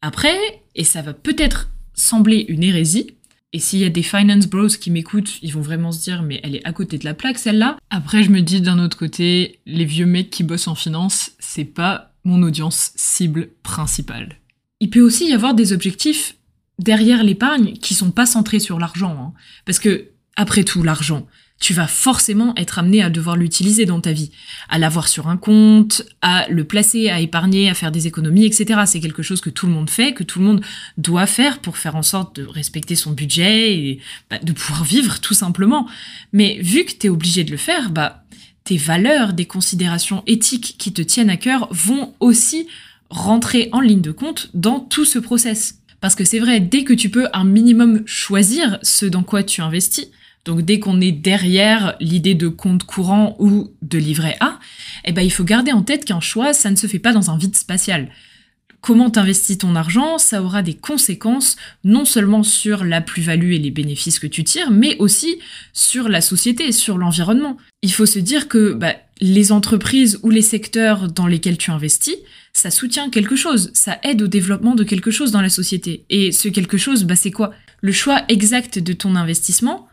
Après, 0.00 0.36
et 0.74 0.84
ça 0.84 1.02
va 1.02 1.12
peut-être 1.12 1.68
sembler 1.92 2.46
une 2.48 2.62
hérésie, 2.62 3.17
et 3.52 3.58
s'il 3.58 3.78
y 3.78 3.84
a 3.84 3.90
des 3.90 4.02
finance 4.02 4.46
bros 4.46 4.68
qui 4.68 4.90
m'écoutent, 4.90 5.38
ils 5.42 5.52
vont 5.52 5.60
vraiment 5.60 5.92
se 5.92 6.02
dire 6.02 6.22
mais 6.22 6.40
elle 6.42 6.56
est 6.56 6.64
à 6.66 6.72
côté 6.72 6.98
de 6.98 7.04
la 7.04 7.14
plaque 7.14 7.38
celle-là. 7.38 7.78
Après 7.90 8.22
je 8.22 8.30
me 8.30 8.40
dis 8.40 8.60
d'un 8.60 8.78
autre 8.78 8.96
côté, 8.96 9.60
les 9.66 9.84
vieux 9.84 10.06
mecs 10.06 10.30
qui 10.30 10.42
bossent 10.42 10.68
en 10.68 10.74
finance, 10.74 11.32
c'est 11.38 11.64
pas 11.64 12.12
mon 12.24 12.42
audience 12.42 12.92
cible 12.96 13.48
principale. 13.62 14.38
Il 14.80 14.90
peut 14.90 15.00
aussi 15.00 15.28
y 15.28 15.32
avoir 15.32 15.54
des 15.54 15.72
objectifs 15.72 16.36
derrière 16.78 17.24
l'épargne 17.24 17.72
qui 17.74 17.94
sont 17.94 18.10
pas 18.10 18.26
centrés 18.26 18.60
sur 18.60 18.78
l'argent. 18.78 19.16
Hein. 19.18 19.32
Parce 19.64 19.78
que, 19.78 20.10
après 20.36 20.62
tout, 20.62 20.82
l'argent, 20.82 21.26
tu 21.60 21.74
vas 21.74 21.88
forcément 21.88 22.54
être 22.56 22.78
amené 22.78 23.02
à 23.02 23.10
devoir 23.10 23.36
l'utiliser 23.36 23.84
dans 23.84 24.00
ta 24.00 24.12
vie, 24.12 24.30
à 24.68 24.78
l'avoir 24.78 25.08
sur 25.08 25.28
un 25.28 25.36
compte, 25.36 26.02
à 26.22 26.46
le 26.48 26.64
placer, 26.64 27.10
à 27.10 27.20
épargner, 27.20 27.68
à 27.68 27.74
faire 27.74 27.90
des 27.90 28.06
économies, 28.06 28.46
etc. 28.46 28.82
C'est 28.86 29.00
quelque 29.00 29.22
chose 29.22 29.40
que 29.40 29.50
tout 29.50 29.66
le 29.66 29.72
monde 29.72 29.90
fait, 29.90 30.12
que 30.12 30.22
tout 30.22 30.38
le 30.38 30.44
monde 30.44 30.60
doit 30.96 31.26
faire 31.26 31.58
pour 31.58 31.76
faire 31.76 31.96
en 31.96 32.02
sorte 32.02 32.36
de 32.36 32.46
respecter 32.46 32.94
son 32.94 33.12
budget 33.12 33.76
et 33.76 34.00
bah, 34.30 34.38
de 34.38 34.52
pouvoir 34.52 34.84
vivre 34.84 35.20
tout 35.20 35.34
simplement. 35.34 35.88
Mais 36.32 36.58
vu 36.62 36.84
que 36.84 36.92
tu 36.92 37.08
es 37.08 37.10
obligé 37.10 37.42
de 37.42 37.50
le 37.50 37.56
faire, 37.56 37.90
bah 37.90 38.24
tes 38.62 38.76
valeurs, 38.76 39.32
des 39.32 39.46
considérations 39.46 40.22
éthiques 40.26 40.76
qui 40.78 40.92
te 40.92 41.02
tiennent 41.02 41.30
à 41.30 41.38
cœur 41.38 41.68
vont 41.70 42.14
aussi 42.20 42.68
rentrer 43.10 43.70
en 43.72 43.80
ligne 43.80 44.02
de 44.02 44.12
compte 44.12 44.50
dans 44.52 44.78
tout 44.78 45.06
ce 45.06 45.18
process. 45.18 45.78
Parce 46.00 46.14
que 46.14 46.24
c'est 46.24 46.38
vrai, 46.38 46.60
dès 46.60 46.84
que 46.84 46.92
tu 46.92 47.08
peux 47.08 47.28
un 47.32 47.44
minimum 47.44 48.02
choisir 48.06 48.78
ce 48.82 49.06
dans 49.06 49.22
quoi 49.22 49.42
tu 49.42 49.62
investis, 49.62 50.08
donc 50.48 50.62
dès 50.62 50.78
qu'on 50.80 50.98
est 51.02 51.12
derrière 51.12 51.94
l'idée 52.00 52.34
de 52.34 52.48
compte 52.48 52.84
courant 52.84 53.36
ou 53.38 53.70
de 53.82 53.98
livret 53.98 54.38
A, 54.40 54.58
eh 55.04 55.12
ben 55.12 55.20
il 55.20 55.30
faut 55.30 55.44
garder 55.44 55.72
en 55.72 55.82
tête 55.82 56.06
qu'un 56.06 56.20
choix, 56.20 56.54
ça 56.54 56.70
ne 56.70 56.76
se 56.76 56.86
fait 56.86 56.98
pas 56.98 57.12
dans 57.12 57.30
un 57.30 57.36
vide 57.36 57.54
spatial. 57.54 58.08
Comment 58.80 59.10
t'investis 59.10 59.58
ton 59.58 59.76
argent, 59.76 60.16
ça 60.16 60.42
aura 60.42 60.62
des 60.62 60.72
conséquences 60.72 61.56
non 61.84 62.06
seulement 62.06 62.42
sur 62.42 62.82
la 62.82 63.02
plus-value 63.02 63.52
et 63.52 63.58
les 63.58 63.70
bénéfices 63.70 64.18
que 64.18 64.26
tu 64.26 64.42
tires, 64.42 64.70
mais 64.70 64.96
aussi 65.00 65.38
sur 65.74 66.08
la 66.08 66.22
société, 66.22 66.72
sur 66.72 66.96
l'environnement. 66.96 67.58
Il 67.82 67.92
faut 67.92 68.06
se 68.06 68.18
dire 68.18 68.48
que 68.48 68.72
bah, 68.72 68.94
les 69.20 69.52
entreprises 69.52 70.18
ou 70.22 70.30
les 70.30 70.40
secteurs 70.40 71.12
dans 71.12 71.26
lesquels 71.26 71.58
tu 71.58 71.70
investis, 71.70 72.16
ça 72.54 72.70
soutient 72.70 73.10
quelque 73.10 73.36
chose, 73.36 73.70
ça 73.74 73.98
aide 74.02 74.22
au 74.22 74.28
développement 74.28 74.74
de 74.74 74.84
quelque 74.84 75.10
chose 75.10 75.30
dans 75.30 75.42
la 75.42 75.50
société. 75.50 76.06
Et 76.08 76.32
ce 76.32 76.48
quelque 76.48 76.78
chose, 76.78 77.04
bah, 77.04 77.16
c'est 77.16 77.32
quoi? 77.32 77.52
Le 77.82 77.92
choix 77.92 78.22
exact 78.28 78.78
de 78.78 78.92
ton 78.94 79.14
investissement, 79.14 79.87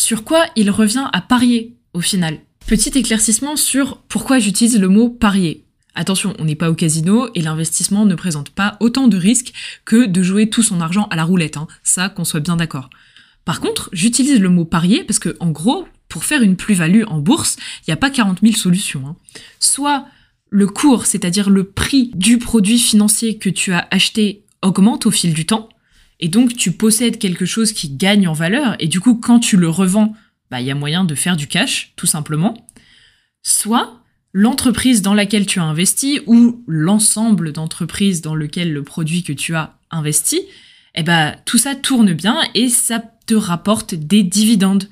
sur 0.00 0.24
quoi 0.24 0.46
il 0.56 0.70
revient 0.70 1.08
à 1.12 1.20
parier 1.20 1.76
au 1.92 2.00
final? 2.00 2.38
Petit 2.66 2.98
éclaircissement 2.98 3.56
sur 3.56 3.98
pourquoi 4.08 4.38
j'utilise 4.38 4.78
le 4.78 4.88
mot 4.88 5.10
parier. 5.10 5.66
Attention, 5.94 6.34
on 6.38 6.44
n'est 6.44 6.54
pas 6.54 6.70
au 6.70 6.74
casino 6.74 7.28
et 7.34 7.42
l'investissement 7.42 8.06
ne 8.06 8.14
présente 8.14 8.50
pas 8.50 8.76
autant 8.80 9.08
de 9.08 9.18
risques 9.18 9.52
que 9.84 10.06
de 10.06 10.22
jouer 10.22 10.48
tout 10.48 10.62
son 10.62 10.80
argent 10.80 11.06
à 11.10 11.16
la 11.16 11.24
roulette, 11.24 11.56
hein. 11.56 11.66
ça 11.82 12.08
qu'on 12.08 12.24
soit 12.24 12.40
bien 12.40 12.56
d'accord. 12.56 12.88
Par 13.44 13.60
contre, 13.60 13.90
j'utilise 13.92 14.40
le 14.40 14.48
mot 14.48 14.64
parier 14.64 15.04
parce 15.04 15.18
que, 15.18 15.36
en 15.40 15.50
gros, 15.50 15.86
pour 16.08 16.24
faire 16.24 16.42
une 16.42 16.56
plus-value 16.56 17.04
en 17.06 17.18
bourse, 17.18 17.56
il 17.80 17.90
n'y 17.90 17.94
a 17.94 17.98
pas 17.98 18.10
40 18.10 18.40
000 18.40 18.54
solutions. 18.54 19.06
Hein. 19.06 19.16
Soit 19.58 20.06
le 20.48 20.66
cours, 20.66 21.06
c'est-à-dire 21.06 21.50
le 21.50 21.64
prix 21.64 22.10
du 22.14 22.38
produit 22.38 22.78
financier 22.78 23.36
que 23.36 23.50
tu 23.50 23.72
as 23.72 23.86
acheté, 23.90 24.44
augmente 24.62 25.06
au 25.06 25.10
fil 25.10 25.34
du 25.34 25.44
temps, 25.44 25.68
et 26.20 26.28
donc 26.28 26.56
tu 26.56 26.72
possèdes 26.72 27.18
quelque 27.18 27.46
chose 27.46 27.72
qui 27.72 27.90
gagne 27.90 28.28
en 28.28 28.32
valeur, 28.32 28.76
et 28.78 28.86
du 28.86 29.00
coup 29.00 29.16
quand 29.16 29.40
tu 29.40 29.56
le 29.56 29.68
revends, 29.68 30.14
bah 30.50 30.60
il 30.60 30.66
y 30.66 30.70
a 30.70 30.74
moyen 30.74 31.04
de 31.04 31.14
faire 31.14 31.36
du 31.36 31.46
cash, 31.46 31.92
tout 31.96 32.06
simplement. 32.06 32.54
Soit 33.42 34.00
l'entreprise 34.32 35.02
dans 35.02 35.14
laquelle 35.14 35.46
tu 35.46 35.58
as 35.58 35.64
investi 35.64 36.20
ou 36.26 36.62
l'ensemble 36.66 37.52
d'entreprises 37.52 38.20
dans 38.20 38.34
lequel 38.34 38.72
le 38.72 38.84
produit 38.84 39.22
que 39.22 39.32
tu 39.32 39.54
as 39.54 39.78
investi, 39.90 40.40
eh 40.94 41.02
ben 41.02 41.36
tout 41.46 41.58
ça 41.58 41.74
tourne 41.74 42.12
bien 42.12 42.38
et 42.54 42.68
ça 42.68 43.02
te 43.26 43.34
rapporte 43.34 43.94
des 43.94 44.22
dividendes. 44.22 44.88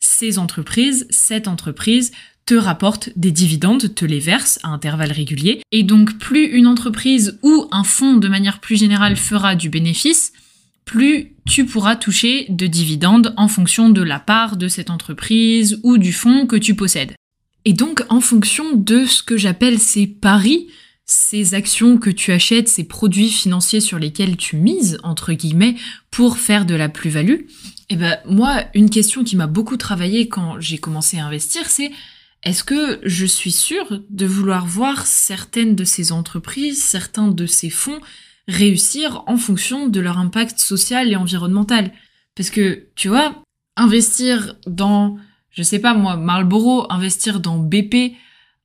ces 0.00 0.38
entreprises, 0.38 1.06
cette 1.10 1.46
entreprise 1.46 2.10
te 2.44 2.54
rapporte 2.54 3.10
des 3.14 3.30
dividendes, 3.30 3.94
te 3.94 4.04
les 4.04 4.18
verse 4.18 4.58
à 4.62 4.68
intervalles 4.68 5.12
réguliers. 5.12 5.62
Et 5.70 5.84
donc 5.84 6.18
plus 6.18 6.44
une 6.46 6.66
entreprise 6.66 7.38
ou 7.42 7.68
un 7.70 7.84
fonds 7.84 8.16
de 8.16 8.28
manière 8.28 8.58
plus 8.58 8.76
générale 8.76 9.16
fera 9.16 9.54
du 9.54 9.68
bénéfice, 9.68 10.32
plus 10.84 11.34
tu 11.46 11.66
pourras 11.66 11.96
toucher 11.96 12.46
de 12.48 12.66
dividendes 12.66 13.34
en 13.36 13.48
fonction 13.48 13.88
de 13.88 14.02
la 14.02 14.20
part 14.20 14.56
de 14.56 14.68
cette 14.68 14.90
entreprise 14.90 15.80
ou 15.82 15.98
du 15.98 16.12
fonds 16.12 16.46
que 16.46 16.56
tu 16.56 16.74
possèdes. 16.74 17.14
Et 17.64 17.72
donc 17.72 18.04
en 18.08 18.20
fonction 18.20 18.72
de 18.74 19.06
ce 19.06 19.22
que 19.22 19.36
j'appelle 19.36 19.78
ces 19.78 20.06
paris, 20.06 20.68
ces 21.04 21.54
actions 21.54 21.98
que 21.98 22.10
tu 22.10 22.32
achètes, 22.32 22.68
ces 22.68 22.84
produits 22.84 23.30
financiers 23.30 23.80
sur 23.80 23.98
lesquels 23.98 24.36
tu 24.36 24.56
mises, 24.56 24.98
entre 25.02 25.32
guillemets, 25.32 25.76
pour 26.10 26.38
faire 26.38 26.64
de 26.64 26.74
la 26.74 26.88
plus-value, 26.88 27.42
eh 27.88 27.96
ben, 27.96 28.18
moi, 28.24 28.64
une 28.74 28.90
question 28.90 29.24
qui 29.24 29.36
m'a 29.36 29.46
beaucoup 29.46 29.76
travaillé 29.76 30.28
quand 30.28 30.60
j'ai 30.60 30.78
commencé 30.78 31.18
à 31.18 31.26
investir, 31.26 31.68
c'est 31.68 31.90
est-ce 32.42 32.64
que 32.64 33.00
je 33.04 33.26
suis 33.26 33.52
sûre 33.52 34.02
de 34.10 34.26
vouloir 34.26 34.66
voir 34.66 35.06
certaines 35.06 35.76
de 35.76 35.84
ces 35.84 36.10
entreprises, 36.10 36.82
certains 36.82 37.28
de 37.28 37.46
ces 37.46 37.70
fonds 37.70 38.00
réussir 38.48 39.24
en 39.26 39.36
fonction 39.36 39.88
de 39.88 40.00
leur 40.00 40.18
impact 40.18 40.58
social 40.58 41.10
et 41.10 41.16
environnemental? 41.16 41.92
Parce 42.34 42.50
que, 42.50 42.88
tu 42.96 43.08
vois, 43.08 43.42
investir 43.76 44.56
dans, 44.66 45.16
je 45.50 45.62
sais 45.62 45.78
pas 45.78 45.94
moi, 45.94 46.16
Marlboro, 46.16 46.86
investir 46.90 47.40
dans 47.40 47.58
BP, 47.58 48.14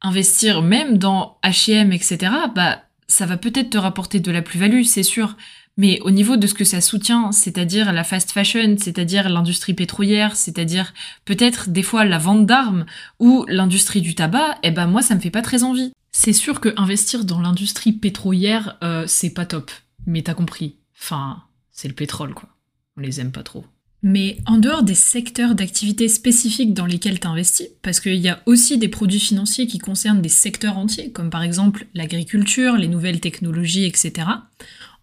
investir 0.02 0.62
même 0.62 0.98
dans 0.98 1.38
H&M, 1.44 1.92
etc., 1.92 2.32
bah, 2.56 2.84
ça 3.08 3.26
va 3.26 3.38
peut-être 3.38 3.72
te 3.72 3.78
rapporter 3.78 4.20
de 4.20 4.32
la 4.32 4.42
plus-value, 4.42 4.84
c'est 4.84 5.04
sûr. 5.04 5.36
Mais 5.78 6.00
au 6.02 6.10
niveau 6.10 6.38
de 6.38 6.48
ce 6.48 6.56
que 6.56 6.64
ça 6.64 6.82
soutient, 6.82 7.32
c'est-à-dire 7.32 7.94
la 7.94 8.04
fast 8.04 8.32
fashion, 8.32 8.76
c'est-à-dire 8.80 9.30
l'industrie 9.30 9.76
pétrolière, 9.76 10.36
c'est-à-dire 10.36 10.94
peut-être 11.24 11.70
des 11.70 11.84
fois 11.84 12.04
la 12.04 12.18
vente 12.18 12.48
d'armes 12.48 12.86
ou 13.20 13.46
l'industrie 13.48 14.02
du 14.02 14.16
tabac, 14.16 14.58
eh 14.64 14.72
ben 14.72 14.88
moi 14.88 15.04
ça 15.04 15.14
me 15.14 15.20
fait 15.20 15.30
pas 15.30 15.44
très 15.44 15.64
envie. 15.64 15.94
C'est 16.20 16.34
sûr 16.34 16.60
que 16.60 16.74
investir 16.78 17.26
dans 17.26 17.40
l'industrie 17.40 17.94
pétrolière, 17.94 18.80
euh, 18.84 19.04
c'est 19.06 19.30
pas 19.30 19.46
top. 19.46 19.70
Mais 20.08 20.24
t'as 20.24 20.34
compris. 20.34 20.78
Enfin, 21.00 21.44
c'est 21.70 21.88
le 21.88 21.94
pétrole 21.94 22.34
quoi. 22.34 22.50
On 22.98 23.02
les 23.02 23.22
aime 23.22 23.32
pas 23.32 23.44
trop. 23.44 23.64
Mais 24.02 24.40
en 24.48 24.58
dehors 24.58 24.82
des 24.82 24.96
secteurs 24.96 25.54
d'activité 25.54 26.08
spécifiques 26.08 26.74
dans 26.74 26.88
lesquels 26.88 27.20
tu 27.20 27.28
investis, 27.28 27.68
parce 27.84 28.00
qu'il 28.00 28.16
y 28.16 28.30
a 28.30 28.42
aussi 28.48 28.80
des 28.80 28.88
produits 28.88 29.20
financiers 29.20 29.68
qui 29.68 29.78
concernent 29.78 30.24
des 30.24 30.28
secteurs 30.28 30.80
entiers, 30.80 31.12
comme 31.12 31.30
par 31.30 31.44
exemple 31.44 31.86
l'agriculture, 31.94 32.78
les 32.78 32.88
nouvelles 32.88 33.20
technologies, 33.20 33.86
etc., 33.86 34.28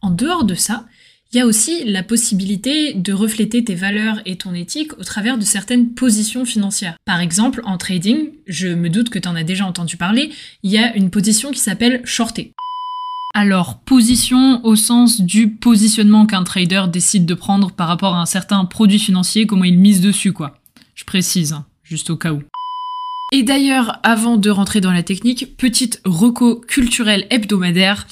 en 0.01 0.11
dehors 0.11 0.43
de 0.43 0.57
ça, 0.57 0.85
il 1.35 1.39
y 1.39 1.41
a 1.41 1.47
aussi 1.47 1.83
la 1.85 2.05
possibilité 2.05 2.95
de 2.95 3.13
refléter 3.13 3.65
tes 3.65 3.75
valeurs 3.75 4.21
et 4.25 4.37
ton 4.37 4.55
éthique 4.55 4.97
au 5.01 5.03
travers 5.03 5.37
de 5.37 5.43
certaines 5.43 5.91
positions 5.91 6.45
financières. 6.45 6.97
Par 7.05 7.19
exemple, 7.19 7.61
en 7.65 7.77
trading, 7.77 8.29
je 8.47 8.69
me 8.69 8.89
doute 8.89 9.11
que 9.11 9.19
tu 9.19 9.27
en 9.27 9.35
as 9.35 9.43
déjà 9.43 9.67
entendu 9.67 9.97
parler, 9.97 10.31
il 10.63 10.71
y 10.71 10.79
a 10.79 10.95
une 10.95 11.11
position 11.11 11.51
qui 11.51 11.59
s'appelle 11.59 12.03
shorter. 12.05 12.53
Alors, 13.35 13.81
position 13.81 14.65
au 14.65 14.77
sens 14.77 15.21
du 15.21 15.51
positionnement 15.51 16.25
qu'un 16.25 16.45
trader 16.45 16.85
décide 16.87 17.27
de 17.27 17.35
prendre 17.35 17.73
par 17.73 17.89
rapport 17.89 18.15
à 18.15 18.21
un 18.21 18.27
certain 18.27 18.65
produit 18.65 19.01
financier, 19.01 19.45
comment 19.45 19.65
il 19.65 19.81
mise 19.81 20.01
dessus, 20.01 20.33
quoi. 20.33 20.61
Je 20.95 21.03
précise, 21.03 21.53
hein, 21.53 21.67
juste 21.83 22.11
au 22.11 22.17
cas 22.17 22.33
où. 22.33 22.45
Et 23.33 23.43
d'ailleurs, 23.43 23.99
avant 24.05 24.37
de 24.37 24.51
rentrer 24.51 24.81
dans 24.81 24.93
la 24.93 25.03
technique, 25.03 25.57
petite 25.57 26.01
reco 26.05 26.61
culturelle 26.61 27.27
hebdomadaire, 27.31 28.07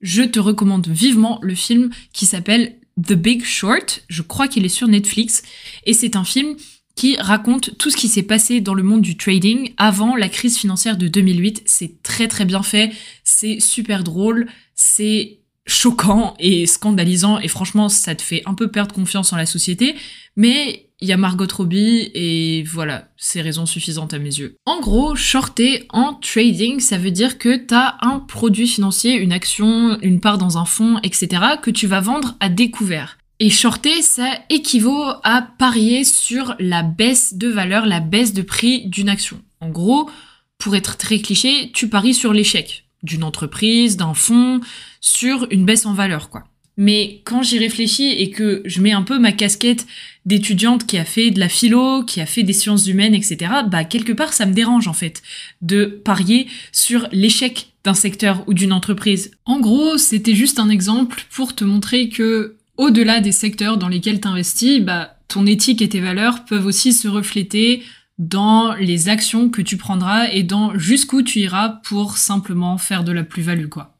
je 0.00 0.22
te 0.22 0.38
recommande 0.38 0.88
vivement 0.88 1.38
le 1.42 1.54
film 1.54 1.90
qui 2.12 2.26
s'appelle 2.26 2.76
The 3.02 3.12
Big 3.14 3.44
Short. 3.44 4.04
Je 4.08 4.22
crois 4.22 4.48
qu'il 4.48 4.64
est 4.64 4.70
sur 4.70 4.88
Netflix. 4.88 5.42
Et 5.84 5.92
c'est 5.92 6.16
un 6.16 6.24
film 6.24 6.56
qui 6.94 7.16
raconte 7.18 7.76
tout 7.76 7.90
ce 7.90 7.96
qui 7.96 8.08
s'est 8.08 8.22
passé 8.22 8.60
dans 8.60 8.74
le 8.74 8.82
monde 8.82 9.02
du 9.02 9.16
trading 9.16 9.74
avant 9.76 10.16
la 10.16 10.28
crise 10.28 10.56
financière 10.56 10.96
de 10.96 11.08
2008. 11.08 11.62
C'est 11.66 12.02
très 12.02 12.26
très 12.26 12.46
bien 12.46 12.62
fait, 12.62 12.90
c'est 13.22 13.60
super 13.60 14.02
drôle, 14.02 14.48
c'est 14.74 15.40
choquant 15.66 16.34
et 16.38 16.66
scandalisant 16.66 17.38
et 17.38 17.48
franchement 17.48 17.88
ça 17.88 18.14
te 18.14 18.22
fait 18.22 18.42
un 18.46 18.54
peu 18.54 18.68
perdre 18.68 18.94
confiance 18.94 19.32
en 19.32 19.36
la 19.36 19.46
société, 19.46 19.96
mais 20.36 20.86
il 21.00 21.08
y 21.08 21.12
a 21.12 21.16
Margot 21.16 21.46
Robbie 21.52 22.10
et 22.14 22.62
voilà, 22.62 23.08
c'est 23.18 23.42
raison 23.42 23.66
suffisante 23.66 24.14
à 24.14 24.18
mes 24.18 24.38
yeux. 24.38 24.56
En 24.64 24.80
gros, 24.80 25.14
shorter 25.14 25.86
en 25.90 26.14
trading, 26.14 26.80
ça 26.80 26.96
veut 26.96 27.10
dire 27.10 27.36
que 27.36 27.56
t'as 27.56 27.96
un 28.00 28.18
produit 28.20 28.66
financier, 28.66 29.14
une 29.14 29.32
action, 29.32 29.98
une 30.00 30.20
part 30.20 30.38
dans 30.38 30.56
un 30.56 30.64
fonds, 30.64 30.98
etc. 31.02 31.42
que 31.60 31.70
tu 31.70 31.86
vas 31.86 32.00
vendre 32.00 32.36
à 32.40 32.48
découvert. 32.48 33.18
Et 33.40 33.50
shorter, 33.50 34.00
ça 34.00 34.30
équivaut 34.48 35.04
à 35.22 35.42
parier 35.42 36.04
sur 36.04 36.54
la 36.58 36.82
baisse 36.82 37.34
de 37.34 37.48
valeur, 37.48 37.84
la 37.84 38.00
baisse 38.00 38.32
de 38.32 38.40
prix 38.40 38.86
d'une 38.86 39.10
action. 39.10 39.42
En 39.60 39.68
gros, 39.68 40.08
pour 40.56 40.74
être 40.74 40.96
très 40.96 41.18
cliché, 41.18 41.70
tu 41.74 41.90
paries 41.90 42.14
sur 42.14 42.32
l'échec 42.32 42.85
d'une 43.06 43.24
entreprise, 43.24 43.96
d'un 43.96 44.12
fonds, 44.12 44.60
sur 45.00 45.46
une 45.50 45.64
baisse 45.64 45.86
en 45.86 45.94
valeur, 45.94 46.28
quoi. 46.28 46.44
Mais 46.76 47.22
quand 47.24 47.42
j'y 47.42 47.58
réfléchis 47.58 48.10
et 48.10 48.30
que 48.30 48.60
je 48.66 48.82
mets 48.82 48.92
un 48.92 49.02
peu 49.02 49.18
ma 49.18 49.32
casquette 49.32 49.86
d'étudiante 50.26 50.86
qui 50.86 50.98
a 50.98 51.06
fait 51.06 51.30
de 51.30 51.40
la 51.40 51.48
philo, 51.48 52.02
qui 52.04 52.20
a 52.20 52.26
fait 52.26 52.42
des 52.42 52.52
sciences 52.52 52.86
humaines, 52.86 53.14
etc., 53.14 53.50
bah 53.70 53.84
quelque 53.84 54.12
part 54.12 54.34
ça 54.34 54.44
me 54.44 54.52
dérange 54.52 54.86
en 54.88 54.92
fait 54.92 55.22
de 55.62 55.86
parier 55.86 56.48
sur 56.72 57.08
l'échec 57.12 57.72
d'un 57.84 57.94
secteur 57.94 58.44
ou 58.46 58.52
d'une 58.52 58.72
entreprise. 58.72 59.30
En 59.46 59.58
gros, 59.58 59.96
c'était 59.96 60.34
juste 60.34 60.58
un 60.58 60.68
exemple 60.68 61.24
pour 61.30 61.54
te 61.54 61.64
montrer 61.64 62.10
que 62.10 62.56
au-delà 62.76 63.20
des 63.20 63.32
secteurs 63.32 63.78
dans 63.78 63.88
lesquels 63.88 64.20
t'investis, 64.20 64.80
bah 64.80 65.16
ton 65.28 65.46
éthique 65.46 65.80
et 65.80 65.88
tes 65.88 66.00
valeurs 66.00 66.44
peuvent 66.44 66.66
aussi 66.66 66.92
se 66.92 67.08
refléter 67.08 67.82
dans 68.18 68.74
les 68.74 69.08
actions 69.08 69.50
que 69.50 69.62
tu 69.62 69.76
prendras 69.76 70.28
et 70.30 70.42
dans 70.42 70.78
jusqu'où 70.78 71.22
tu 71.22 71.40
iras 71.40 71.80
pour 71.84 72.16
simplement 72.16 72.78
faire 72.78 73.04
de 73.04 73.12
la 73.12 73.24
plus-value 73.24 73.68
quoi 73.68 73.96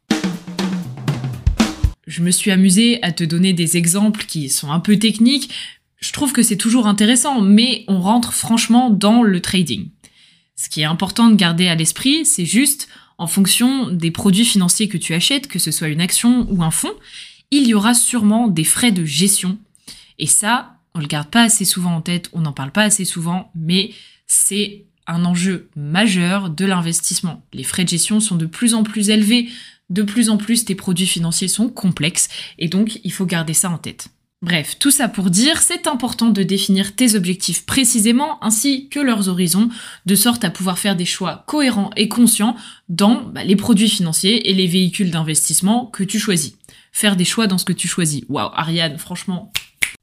je 2.06 2.23
me 2.23 2.30
suis 2.30 2.50
amusée 2.50 3.02
à 3.02 3.12
te 3.12 3.25
donner 3.25 3.52
des 3.52 3.76
exemples 3.76 4.25
qui 4.26 4.49
sont 4.49 4.70
un 4.70 4.80
peu 4.80 4.99
techniques. 4.99 5.50
Je 5.99 6.12
trouve 6.12 6.32
que 6.32 6.42
c'est 6.42 6.56
toujours 6.56 6.87
intéressant, 6.87 7.40
mais 7.40 7.85
on 7.88 8.00
rentre 8.00 8.32
franchement 8.32 8.90
dans 8.90 9.23
le 9.23 9.40
trading. 9.40 9.88
Ce 10.54 10.68
qui 10.68 10.82
est 10.82 10.87
important 10.87 11.28
de 11.28 11.35
garder 11.35 11.68
à 11.68 11.75
l'esprit, 11.75 12.25
c'est 12.25 12.46
juste, 12.46 12.88
en 13.18 13.26
fonction 13.26 13.90
des 13.90 14.11
produits 14.11 14.44
financiers 14.44 14.88
que 14.88 14.99
tu 14.99 15.14
achètes, 15.14 15.49
que 15.49 15.58
ce 15.58 15.70
soit 15.70 15.88
une 15.88 16.00
action 16.00 16.46
ou 16.50 16.62
un 16.62 16.70
fonds, 16.70 16.94
il 17.50 17.66
y 17.66 17.75
aura 17.75 17.94
sûrement 17.94 18.49
des 18.49 18.64
frais 18.64 18.92
de 18.92 19.04
gestion. 19.04 19.58
Et 20.18 20.26
ça, 20.26 20.75
on 20.97 21.00
le 21.00 21.07
garde 21.07 21.29
pas 21.29 21.43
assez 21.43 21.65
souvent 21.65 21.95
en 21.95 22.00
tête, 22.00 22.29
on 22.33 22.41
n'en 22.41 22.53
parle 22.53 22.73
pas 22.73 22.83
assez 22.83 23.05
souvent, 23.05 23.50
mais 23.55 23.91
c'est 24.26 24.85
un 25.07 25.25
enjeu 25.25 25.69
majeur 25.76 26.50
de 26.50 26.65
l'investissement. 26.65 27.43
Les 27.53 27.62
frais 27.62 27.85
de 27.85 27.88
gestion 27.88 28.19
sont 28.19 28.37
de 28.37 28.47
plus 28.47 28.75
en 28.75 28.83
plus 28.83 29.11
élevés 29.11 29.49
de 29.91 30.03
plus 30.03 30.31
en 30.31 30.37
plus 30.37 30.65
tes 30.65 30.75
produits 30.75 31.07
financiers 31.07 31.49
sont 31.49 31.69
complexes 31.69 32.29
et 32.59 32.69
donc 32.69 33.00
il 33.05 33.12
faut 33.12 33.26
garder 33.26 33.55
ça 33.55 33.71
en 33.71 33.79
tête. 33.79 34.09
Bref, 34.43 34.76
tout 34.79 34.91
ça 34.91 35.09
pour 35.09 35.31
dire, 35.31 35.62
c'est 35.62 35.87
important 35.87 36.29
de 36.29 36.43
définir 36.43 36.95
tes 36.95 37.15
objectifs 37.15 37.65
précisément 37.65 38.43
ainsi 38.45 38.88
que 38.88 39.00
leurs 39.00 39.29
horizons, 39.29 39.71
de 40.05 40.15
sorte 40.15 40.45
à 40.45 40.50
pouvoir 40.50 40.79
faire 40.79 40.95
des 40.95 41.07
choix 41.07 41.45
cohérents 41.47 41.91
et 41.97 42.09
conscients 42.09 42.55
dans 42.88 43.23
bah, 43.23 43.45
les 43.45 43.57
produits 43.57 43.88
financiers 43.88 44.50
et 44.50 44.55
les 44.55 44.67
véhicules 44.67 45.11
d'investissement 45.11 45.87
que 45.87 46.05
tu 46.05 46.19
choisis. 46.19 46.55
Faire 46.93 47.17
des 47.17 47.25
choix 47.25 47.47
dans 47.47 47.59
ce 47.59 47.65
que 47.65 47.73
tu 47.73 47.88
choisis. 47.88 48.25
Waouh, 48.29 48.50
Ariane, 48.55 48.99
franchement. 48.99 49.53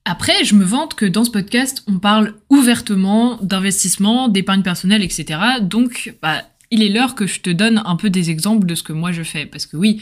Après, 0.06 0.44
je 0.44 0.56
me 0.56 0.66
vante 0.66 0.96
que 0.96 1.06
dans 1.06 1.24
ce 1.24 1.32
podcast, 1.32 1.84
on 1.88 1.98
parle 1.98 2.36
ouvertement 2.50 3.38
d'investissement, 3.42 4.28
d'épargne 4.28 4.62
personnelle, 4.62 5.02
etc. 5.02 5.40
Donc, 5.62 6.16
bah, 6.22 6.42
il 6.72 6.84
est 6.84 6.90
l'heure 6.90 7.16
que 7.16 7.26
je 7.26 7.40
te 7.40 7.50
donne 7.50 7.82
un 7.86 7.96
peu 7.96 8.10
des 8.10 8.30
exemples 8.30 8.68
de 8.68 8.76
ce 8.76 8.84
que 8.84 8.92
moi 8.92 9.14
je 9.14 9.24
fais. 9.24 9.46
Parce 9.46 9.66
que 9.66 9.78
oui, 9.78 10.02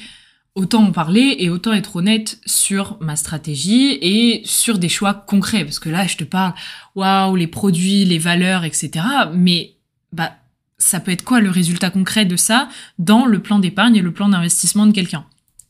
autant 0.55 0.83
en 0.85 0.91
parler 0.91 1.35
et 1.37 1.51
autant 1.51 1.73
être 1.73 1.97
honnête 1.97 2.39
sur 2.47 2.97
ma 2.99 3.15
stratégie 3.15 3.99
et 4.01 4.41
sur 4.43 4.79
des 4.79 4.89
choix 4.89 5.13
concrets. 5.13 5.65
Parce 5.65 5.79
que 5.79 5.89
là, 5.89 6.07
je 6.07 6.17
te 6.17 6.23
parle, 6.23 6.55
waouh, 6.95 7.35
les 7.35 7.47
produits, 7.47 8.03
les 8.03 8.19
valeurs, 8.19 8.63
etc. 8.63 9.05
Mais, 9.33 9.75
bah, 10.13 10.33
ça 10.79 10.99
peut 10.99 11.11
être 11.11 11.23
quoi 11.23 11.41
le 11.41 11.51
résultat 11.51 11.91
concret 11.91 12.25
de 12.25 12.35
ça 12.35 12.69
dans 12.97 13.27
le 13.27 13.39
plan 13.39 13.59
d'épargne 13.59 13.97
et 13.97 14.01
le 14.01 14.11
plan 14.11 14.29
d'investissement 14.29 14.87
de 14.87 14.93
quelqu'un? 14.93 15.25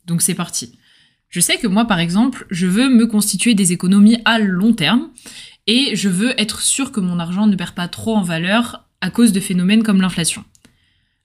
Donc 0.06 0.22
c'est 0.22 0.36
parti. 0.36 0.72
Je 1.32 1.40
sais 1.40 1.58
que 1.58 1.68
moi, 1.68 1.86
par 1.86 2.00
exemple, 2.00 2.46
je 2.52 2.68
veux 2.68 2.90
me 2.90 3.08
constituer 3.08 3.54
des 3.54 3.72
économies 3.72 4.18
à 4.26 4.38
long 4.38 4.74
terme 4.74 5.10
et 5.66 5.96
je 5.96 6.10
veux 6.10 6.40
être 6.40 6.62
sûr 6.62 6.92
que 6.92 7.00
mon 7.00 7.20
argent 7.20 7.48
ne 7.48 7.56
perd 7.56 7.72
pas 7.72 7.88
trop 7.88 8.18
en 8.18 8.22
valeur 8.22 8.86
à 9.00 9.10
cause 9.10 9.32
de 9.32 9.40
phénomènes 9.40 9.82
comme 9.82 10.02
l'inflation. 10.02 10.44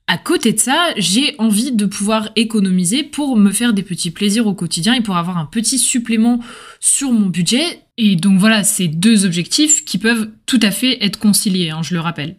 À 0.07 0.17
côté 0.17 0.53
de 0.53 0.59
ça, 0.59 0.93
j'ai 0.95 1.35
envie 1.37 1.73
de 1.73 1.85
pouvoir 1.85 2.29
économiser 2.37 3.03
pour 3.03 3.35
me 3.35 3.51
faire 3.51 3.73
des 3.73 3.83
petits 3.83 4.11
plaisirs 4.11 4.47
au 4.47 4.53
quotidien 4.53 4.93
et 4.93 5.01
pour 5.01 5.17
avoir 5.17 5.37
un 5.37 5.45
petit 5.45 5.77
supplément 5.77 6.39
sur 6.79 7.11
mon 7.11 7.25
budget. 7.25 7.81
Et 7.97 8.15
donc 8.15 8.39
voilà, 8.39 8.63
c'est 8.63 8.87
deux 8.87 9.25
objectifs 9.25 9.83
qui 9.83 9.97
peuvent 9.97 10.29
tout 10.45 10.61
à 10.61 10.71
fait 10.71 11.03
être 11.03 11.19
conciliés, 11.19 11.71
hein, 11.71 11.81
je 11.83 11.93
le 11.93 11.99
rappelle. 11.99 12.37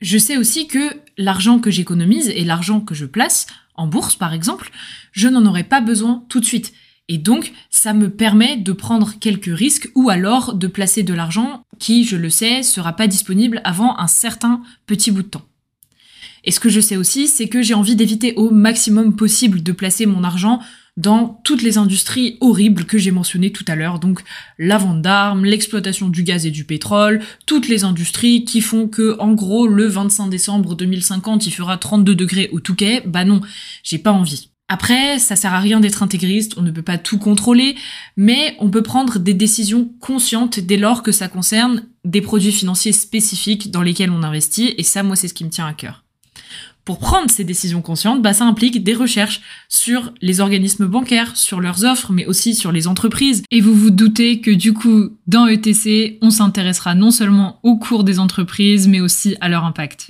Je 0.00 0.16
sais 0.16 0.38
aussi 0.38 0.66
que 0.66 0.96
l'argent 1.18 1.58
que 1.58 1.70
j'économise 1.70 2.30
et 2.30 2.44
l'argent 2.44 2.80
que 2.80 2.94
je 2.94 3.04
place, 3.04 3.46
en 3.74 3.86
bourse 3.86 4.16
par 4.16 4.32
exemple, 4.32 4.70
je 5.12 5.28
n'en 5.28 5.44
aurai 5.44 5.64
pas 5.64 5.82
besoin 5.82 6.24
tout 6.30 6.40
de 6.40 6.46
suite. 6.46 6.72
Et 7.08 7.18
donc, 7.18 7.52
ça 7.70 7.92
me 7.92 8.10
permet 8.10 8.56
de 8.56 8.72
prendre 8.72 9.14
quelques 9.18 9.54
risques 9.56 9.90
ou 9.94 10.08
alors 10.08 10.54
de 10.54 10.66
placer 10.66 11.02
de 11.02 11.14
l'argent 11.14 11.64
qui, 11.78 12.04
je 12.04 12.16
le 12.16 12.30
sais, 12.30 12.62
sera 12.62 12.94
pas 12.94 13.06
disponible 13.06 13.60
avant 13.64 13.98
un 13.98 14.06
certain 14.06 14.62
petit 14.86 15.10
bout 15.10 15.22
de 15.22 15.28
temps. 15.28 15.46
Et 16.44 16.50
ce 16.50 16.60
que 16.60 16.68
je 16.68 16.80
sais 16.80 16.96
aussi, 16.96 17.28
c'est 17.28 17.48
que 17.48 17.62
j'ai 17.62 17.74
envie 17.74 17.96
d'éviter 17.96 18.34
au 18.34 18.50
maximum 18.50 19.14
possible 19.14 19.62
de 19.62 19.72
placer 19.72 20.06
mon 20.06 20.24
argent 20.24 20.60
dans 20.96 21.40
toutes 21.44 21.62
les 21.62 21.78
industries 21.78 22.36
horribles 22.40 22.84
que 22.84 22.98
j'ai 22.98 23.12
mentionnées 23.12 23.50
tout 23.50 23.64
à 23.66 23.76
l'heure, 23.76 23.98
donc 23.98 24.22
la 24.58 24.76
vente 24.76 25.00
d'armes, 25.00 25.44
l'exploitation 25.44 26.08
du 26.08 26.22
gaz 26.22 26.44
et 26.44 26.50
du 26.50 26.64
pétrole, 26.64 27.22
toutes 27.46 27.68
les 27.68 27.84
industries 27.84 28.44
qui 28.44 28.60
font 28.60 28.88
que, 28.88 29.16
en 29.18 29.32
gros, 29.32 29.66
le 29.66 29.86
25 29.86 30.28
décembre 30.28 30.74
2050, 30.74 31.46
il 31.46 31.52
fera 31.52 31.78
32 31.78 32.14
degrés 32.14 32.50
au 32.52 32.60
Touquet, 32.60 33.02
bah 33.06 33.24
non, 33.24 33.40
j'ai 33.82 33.98
pas 33.98 34.12
envie. 34.12 34.51
Après, 34.72 35.18
ça 35.18 35.36
sert 35.36 35.52
à 35.52 35.60
rien 35.60 35.80
d'être 35.80 36.02
intégriste, 36.02 36.54
on 36.56 36.62
ne 36.62 36.70
peut 36.70 36.80
pas 36.80 36.96
tout 36.96 37.18
contrôler, 37.18 37.76
mais 38.16 38.56
on 38.58 38.70
peut 38.70 38.80
prendre 38.80 39.18
des 39.18 39.34
décisions 39.34 39.90
conscientes 40.00 40.60
dès 40.60 40.78
lors 40.78 41.02
que 41.02 41.12
ça 41.12 41.28
concerne 41.28 41.82
des 42.06 42.22
produits 42.22 42.52
financiers 42.52 42.94
spécifiques 42.94 43.70
dans 43.70 43.82
lesquels 43.82 44.10
on 44.10 44.22
investit, 44.22 44.74
et 44.78 44.82
ça, 44.82 45.02
moi, 45.02 45.14
c'est 45.14 45.28
ce 45.28 45.34
qui 45.34 45.44
me 45.44 45.50
tient 45.50 45.66
à 45.66 45.74
cœur. 45.74 46.04
Pour 46.86 46.98
prendre 46.98 47.30
ces 47.30 47.44
décisions 47.44 47.82
conscientes, 47.82 48.22
bah, 48.22 48.32
ça 48.32 48.46
implique 48.46 48.82
des 48.82 48.94
recherches 48.94 49.42
sur 49.68 50.14
les 50.22 50.40
organismes 50.40 50.86
bancaires, 50.86 51.36
sur 51.36 51.60
leurs 51.60 51.84
offres, 51.84 52.10
mais 52.10 52.24
aussi 52.24 52.54
sur 52.54 52.72
les 52.72 52.88
entreprises. 52.88 53.42
Et 53.50 53.60
vous 53.60 53.74
vous 53.74 53.90
doutez 53.90 54.40
que 54.40 54.50
du 54.50 54.72
coup, 54.72 55.10
dans 55.26 55.46
ETC, 55.46 56.18
on 56.22 56.30
s'intéressera 56.30 56.94
non 56.94 57.10
seulement 57.10 57.60
au 57.62 57.76
cours 57.76 58.04
des 58.04 58.18
entreprises, 58.18 58.88
mais 58.88 59.02
aussi 59.02 59.36
à 59.42 59.50
leur 59.50 59.66
impact. 59.66 60.08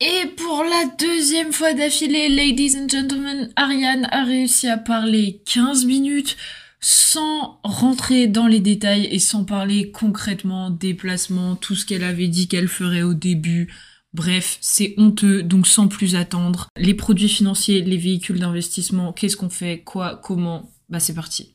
Et 0.00 0.26
pour 0.36 0.62
la 0.62 0.84
deuxième 0.96 1.52
fois 1.52 1.74
d'affilée, 1.74 2.28
ladies 2.28 2.76
and 2.78 2.88
gentlemen, 2.88 3.50
Ariane 3.56 4.06
a 4.12 4.22
réussi 4.22 4.68
à 4.68 4.78
parler 4.78 5.42
15 5.46 5.86
minutes 5.86 6.36
sans 6.80 7.58
rentrer 7.64 8.28
dans 8.28 8.46
les 8.46 8.60
détails 8.60 9.08
et 9.10 9.18
sans 9.18 9.42
parler 9.44 9.90
concrètement 9.90 10.70
des 10.70 10.94
placements, 10.94 11.56
tout 11.56 11.74
ce 11.74 11.84
qu'elle 11.84 12.04
avait 12.04 12.28
dit 12.28 12.46
qu'elle 12.46 12.68
ferait 12.68 13.02
au 13.02 13.14
début, 13.14 13.68
Bref, 14.14 14.56
c'est 14.62 14.94
honteux, 14.96 15.42
donc 15.42 15.66
sans 15.66 15.86
plus 15.86 16.16
attendre. 16.16 16.68
Les 16.78 16.94
produits 16.94 17.28
financiers, 17.28 17.82
les 17.82 17.98
véhicules 17.98 18.40
d'investissement, 18.40 19.12
qu'est-ce 19.12 19.36
qu'on 19.36 19.50
fait, 19.50 19.82
quoi, 19.84 20.18
comment? 20.24 20.70
Bah 20.88 20.98
c'est 20.98 21.14
parti. 21.14 21.52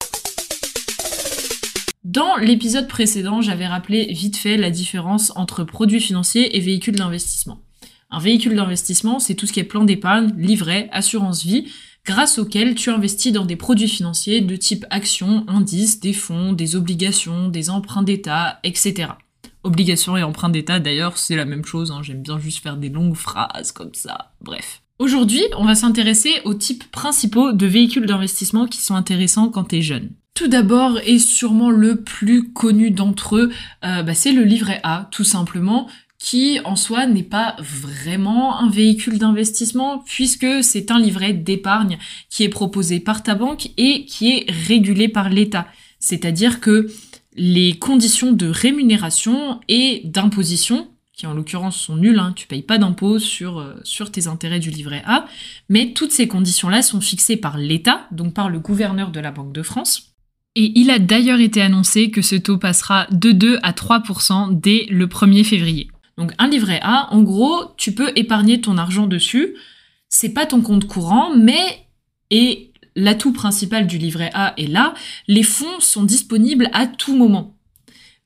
Dans 2.04 2.36
l'épisode 2.36 2.88
précédent, 2.88 3.42
j'avais 3.42 3.66
rappelé 3.66 4.06
vite 4.14 4.38
fait 4.38 4.56
la 4.58 4.70
différence 4.70 5.32
entre 5.36 5.64
produits 5.64 6.00
financiers 6.00 6.56
et 6.56 6.60
véhicules 6.60 6.96
d'investissement. 6.96 7.60
Un 8.14 8.20
véhicule 8.20 8.56
d'investissement, 8.56 9.18
c'est 9.18 9.34
tout 9.34 9.48
ce 9.48 9.54
qui 9.54 9.60
est 9.60 9.64
plan 9.64 9.86
d'épargne, 9.86 10.36
livret, 10.38 10.88
assurance 10.92 11.44
vie, 11.44 11.66
grâce 12.06 12.38
auquel 12.38 12.76
tu 12.76 12.92
investis 12.92 13.34
dans 13.34 13.44
des 13.44 13.56
produits 13.56 13.88
financiers 13.88 14.40
de 14.40 14.56
type 14.56 14.86
actions, 14.92 15.44
indices, 15.48 16.00
des 16.00 16.14
fonds, 16.14 16.54
des 16.54 16.76
obligations, 16.76 17.48
des 17.48 17.72
emprunts 17.72 18.04
d'État, 18.04 18.60
etc. 18.64 19.14
Obligation 19.64 20.16
et 20.16 20.22
emprunt 20.22 20.50
d'État, 20.50 20.80
d'ailleurs, 20.80 21.18
c'est 21.18 21.36
la 21.36 21.46
même 21.46 21.66
chose. 21.66 21.90
Hein. 21.90 22.04
J'aime 22.04 22.22
bien 22.22 22.38
juste 22.38 22.62
faire 22.62 22.78
des 22.78 22.90
longues 22.90 23.16
phrases 23.16 23.72
comme 23.72 23.96
ça. 23.96 24.34
Bref. 24.42 24.84
Aujourd'hui, 25.00 25.42
on 25.58 25.66
va 25.66 25.74
s'intéresser 25.74 26.36
aux 26.46 26.54
types 26.54 26.84
principaux 26.92 27.52
de 27.52 27.66
véhicules 27.66 28.06
d'investissement 28.06 28.68
qui 28.68 28.80
sont 28.80 28.94
intéressants 28.94 29.50
quand 29.50 29.64
t'es 29.64 29.82
jeune. 29.82 30.12
Tout 30.36 30.48
d'abord, 30.48 31.00
et 31.06 31.20
sûrement 31.20 31.70
le 31.70 32.04
plus 32.04 32.52
connu 32.54 32.90
d'entre 32.90 33.38
eux, 33.38 33.52
euh, 33.86 34.02
bah, 34.02 34.16
c'est 34.16 34.32
le 34.32 34.44
livret 34.44 34.80
A, 34.84 35.08
tout 35.12 35.24
simplement, 35.24 35.88
qui 36.24 36.62
en 36.64 36.78
soi 36.78 37.06
n'est 37.06 37.22
pas 37.22 37.58
vraiment 37.60 38.58
un 38.58 38.70
véhicule 38.70 39.20
d'investissement 39.20 40.02
puisque 40.06 40.64
c'est 40.64 40.90
un 40.90 40.98
livret 40.98 41.34
d'épargne 41.34 41.98
qui 42.30 42.44
est 42.44 42.50
proposé 42.50 43.02
par 43.02 43.24
ta 43.24 43.36
banque 43.36 43.72
et 43.76 44.06
qui 44.06 44.32
est 44.32 44.50
régulé 44.50 45.10
par 45.10 45.28
l'État. 45.28 45.68
C'est-à-dire 46.00 46.62
que 46.62 46.90
les 47.36 47.74
conditions 47.74 48.32
de 48.32 48.48
rémunération 48.48 49.60
et 49.68 50.02
d'imposition, 50.06 50.88
qui 51.12 51.28
en 51.28 51.34
l'occurrence 51.34 51.76
sont 51.76 51.98
nulles, 51.98 52.20
hein, 52.20 52.32
tu 52.34 52.48
payes 52.48 52.62
pas 52.62 52.78
d'impôt 52.78 53.20
sur, 53.20 53.60
euh, 53.60 53.76
sur 53.84 54.10
tes 54.10 54.28
intérêts 54.28 54.62
du 54.62 54.70
livret 54.70 55.04
A, 55.06 55.26
mais 55.68 55.92
toutes 55.92 56.14
ces 56.14 56.30
conditions-là 56.30 56.84
sont 56.84 57.02
fixées 57.02 57.38
par 57.38 57.58
l'État, 57.58 58.08
donc 58.12 58.34
par 58.34 58.48
le 58.48 58.60
gouverneur 58.60 59.12
de 59.12 59.20
la 59.20 59.32
Banque 59.32 59.52
de 59.52 59.62
France. 59.62 60.14
Et 60.56 60.72
il 60.80 60.90
a 60.90 61.00
d'ailleurs 61.00 61.42
été 61.42 61.62
annoncé 61.62 62.12
que 62.12 62.22
ce 62.22 62.38
taux 62.38 62.60
passera 62.60 63.08
de 63.12 63.34
2 63.34 63.60
à 63.62 63.74
3% 63.74 64.58
dès 64.58 64.86
le 64.90 65.08
1er 65.08 65.44
février. 65.44 65.90
Donc 66.18 66.34
un 66.38 66.48
livret 66.48 66.80
A, 66.84 67.14
en 67.14 67.22
gros, 67.22 67.74
tu 67.78 67.94
peux 67.94 68.12
épargner 68.16 68.62
ton 68.62 68.78
argent 68.78 69.08
dessus. 69.08 69.56
C'est 70.10 70.34
pas 70.34 70.46
ton 70.46 70.62
compte 70.62 70.86
courant, 70.86 71.36
mais 71.36 71.88
et 72.30 72.72
l'atout 72.96 73.34
principal 73.34 73.88
du 73.88 73.98
livret 73.98 74.32
A 74.34 74.54
est 74.58 74.68
là, 74.68 74.94
les 75.28 75.44
fonds 75.44 75.80
sont 75.80 76.04
disponibles 76.04 76.70
à 76.74 76.88
tout 76.88 77.16
moment. 77.16 77.56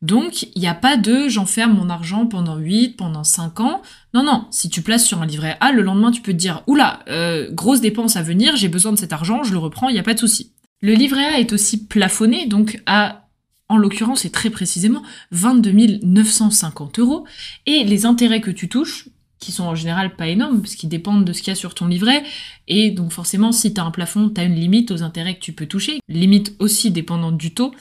Donc, 0.03 0.43
il 0.55 0.61
n'y 0.61 0.67
a 0.67 0.75
pas 0.75 0.95
de 0.95 1.27
j'enferme 1.27 1.73
mon 1.73 1.89
argent 1.89 2.27
pendant 2.27 2.57
8, 2.57 2.97
pendant 2.97 3.23
5 3.23 3.59
ans. 3.61 3.81
Non, 4.13 4.23
non, 4.23 4.45
si 4.51 4.69
tu 4.69 4.83
places 4.83 5.05
sur 5.05 5.21
un 5.21 5.25
livret 5.25 5.57
A, 5.59 5.71
le 5.71 5.81
lendemain, 5.81 6.11
tu 6.11 6.21
peux 6.21 6.33
te 6.33 6.37
dire, 6.37 6.61
oula, 6.67 6.99
euh, 7.07 7.49
grosse 7.51 7.81
dépense 7.81 8.15
à 8.15 8.21
venir, 8.21 8.55
j'ai 8.55 8.69
besoin 8.69 8.91
de 8.91 8.97
cet 8.97 9.11
argent, 9.11 9.43
je 9.43 9.53
le 9.53 9.57
reprends, 9.57 9.89
il 9.89 9.93
n'y 9.93 9.99
a 9.99 10.03
pas 10.03 10.13
de 10.13 10.19
souci. 10.19 10.53
Le 10.81 10.93
livret 10.93 11.25
A 11.25 11.39
est 11.39 11.51
aussi 11.51 11.87
plafonné, 11.87 12.45
donc 12.45 12.81
à, 12.85 13.26
en 13.69 13.77
l'occurrence 13.77 14.25
et 14.25 14.29
très 14.29 14.49
précisément, 14.49 15.03
22 15.31 15.99
950 16.03 16.99
euros. 16.99 17.25
Et 17.65 17.83
les 17.83 18.05
intérêts 18.05 18.41
que 18.41 18.51
tu 18.51 18.69
touches, 18.69 19.09
qui 19.39 19.51
sont 19.51 19.65
en 19.65 19.75
général 19.75 20.15
pas 20.15 20.27
énormes, 20.27 20.61
parce 20.61 20.75
qu'ils 20.75 20.89
dépendent 20.89 21.25
de 21.25 21.33
ce 21.33 21.41
qu'il 21.41 21.51
y 21.51 21.51
a 21.51 21.55
sur 21.55 21.75
ton 21.75 21.87
livret. 21.87 22.23
Et 22.67 22.91
donc 22.91 23.11
forcément, 23.11 23.51
si 23.51 23.73
tu 23.73 23.81
as 23.81 23.83
un 23.83 23.91
plafond, 23.91 24.29
tu 24.29 24.41
as 24.41 24.45
une 24.45 24.55
limite 24.55 24.91
aux 24.91 25.03
intérêts 25.03 25.35
que 25.35 25.41
tu 25.41 25.53
peux 25.53 25.65
toucher, 25.65 25.99
limite 26.07 26.55
aussi 26.59 26.91
dépendante 26.91 27.37
du 27.37 27.53
taux. 27.53 27.73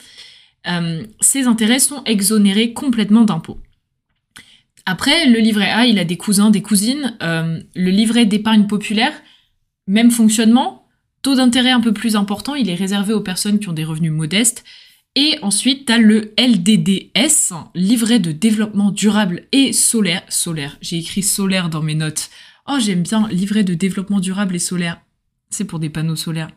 Euh, 0.67 1.05
ces 1.21 1.47
intérêts 1.47 1.79
sont 1.79 2.03
exonérés 2.03 2.73
complètement 2.73 3.23
d'impôts. 3.23 3.59
Après, 4.85 5.27
le 5.27 5.39
livret 5.39 5.69
A, 5.69 5.85
il 5.85 5.99
a 5.99 6.05
des 6.05 6.17
cousins, 6.17 6.49
des 6.49 6.61
cousines. 6.61 7.17
Euh, 7.21 7.59
le 7.75 7.89
livret 7.89 8.25
d'épargne 8.25 8.67
populaire, 8.67 9.13
même 9.85 10.11
fonctionnement, 10.11 10.87
taux 11.21 11.35
d'intérêt 11.35 11.71
un 11.71 11.81
peu 11.81 11.93
plus 11.93 12.15
important, 12.15 12.55
il 12.55 12.69
est 12.69 12.75
réservé 12.75 13.13
aux 13.13 13.21
personnes 13.21 13.59
qui 13.59 13.67
ont 13.67 13.73
des 13.73 13.83
revenus 13.83 14.11
modestes. 14.11 14.63
Et 15.19 15.39
ensuite, 15.41 15.87
tu 15.87 15.93
as 15.93 15.97
le 15.97 16.31
LDDS, 16.37 17.51
livret 17.73 18.19
de 18.19 18.31
développement 18.31 18.91
durable 18.91 19.47
et 19.51 19.73
solaire. 19.73 20.21
Solaire, 20.29 20.77
j'ai 20.79 20.99
écrit 20.99 21.23
solaire 21.23 21.69
dans 21.69 21.81
mes 21.81 21.95
notes. 21.95 22.29
Oh, 22.67 22.77
j'aime 22.79 23.01
bien 23.01 23.27
livret 23.29 23.63
de 23.63 23.73
développement 23.73 24.19
durable 24.19 24.57
et 24.57 24.59
solaire. 24.59 25.01
C'est 25.49 25.65
pour 25.65 25.79
des 25.79 25.89
panneaux 25.89 26.15
solaires. 26.15 26.51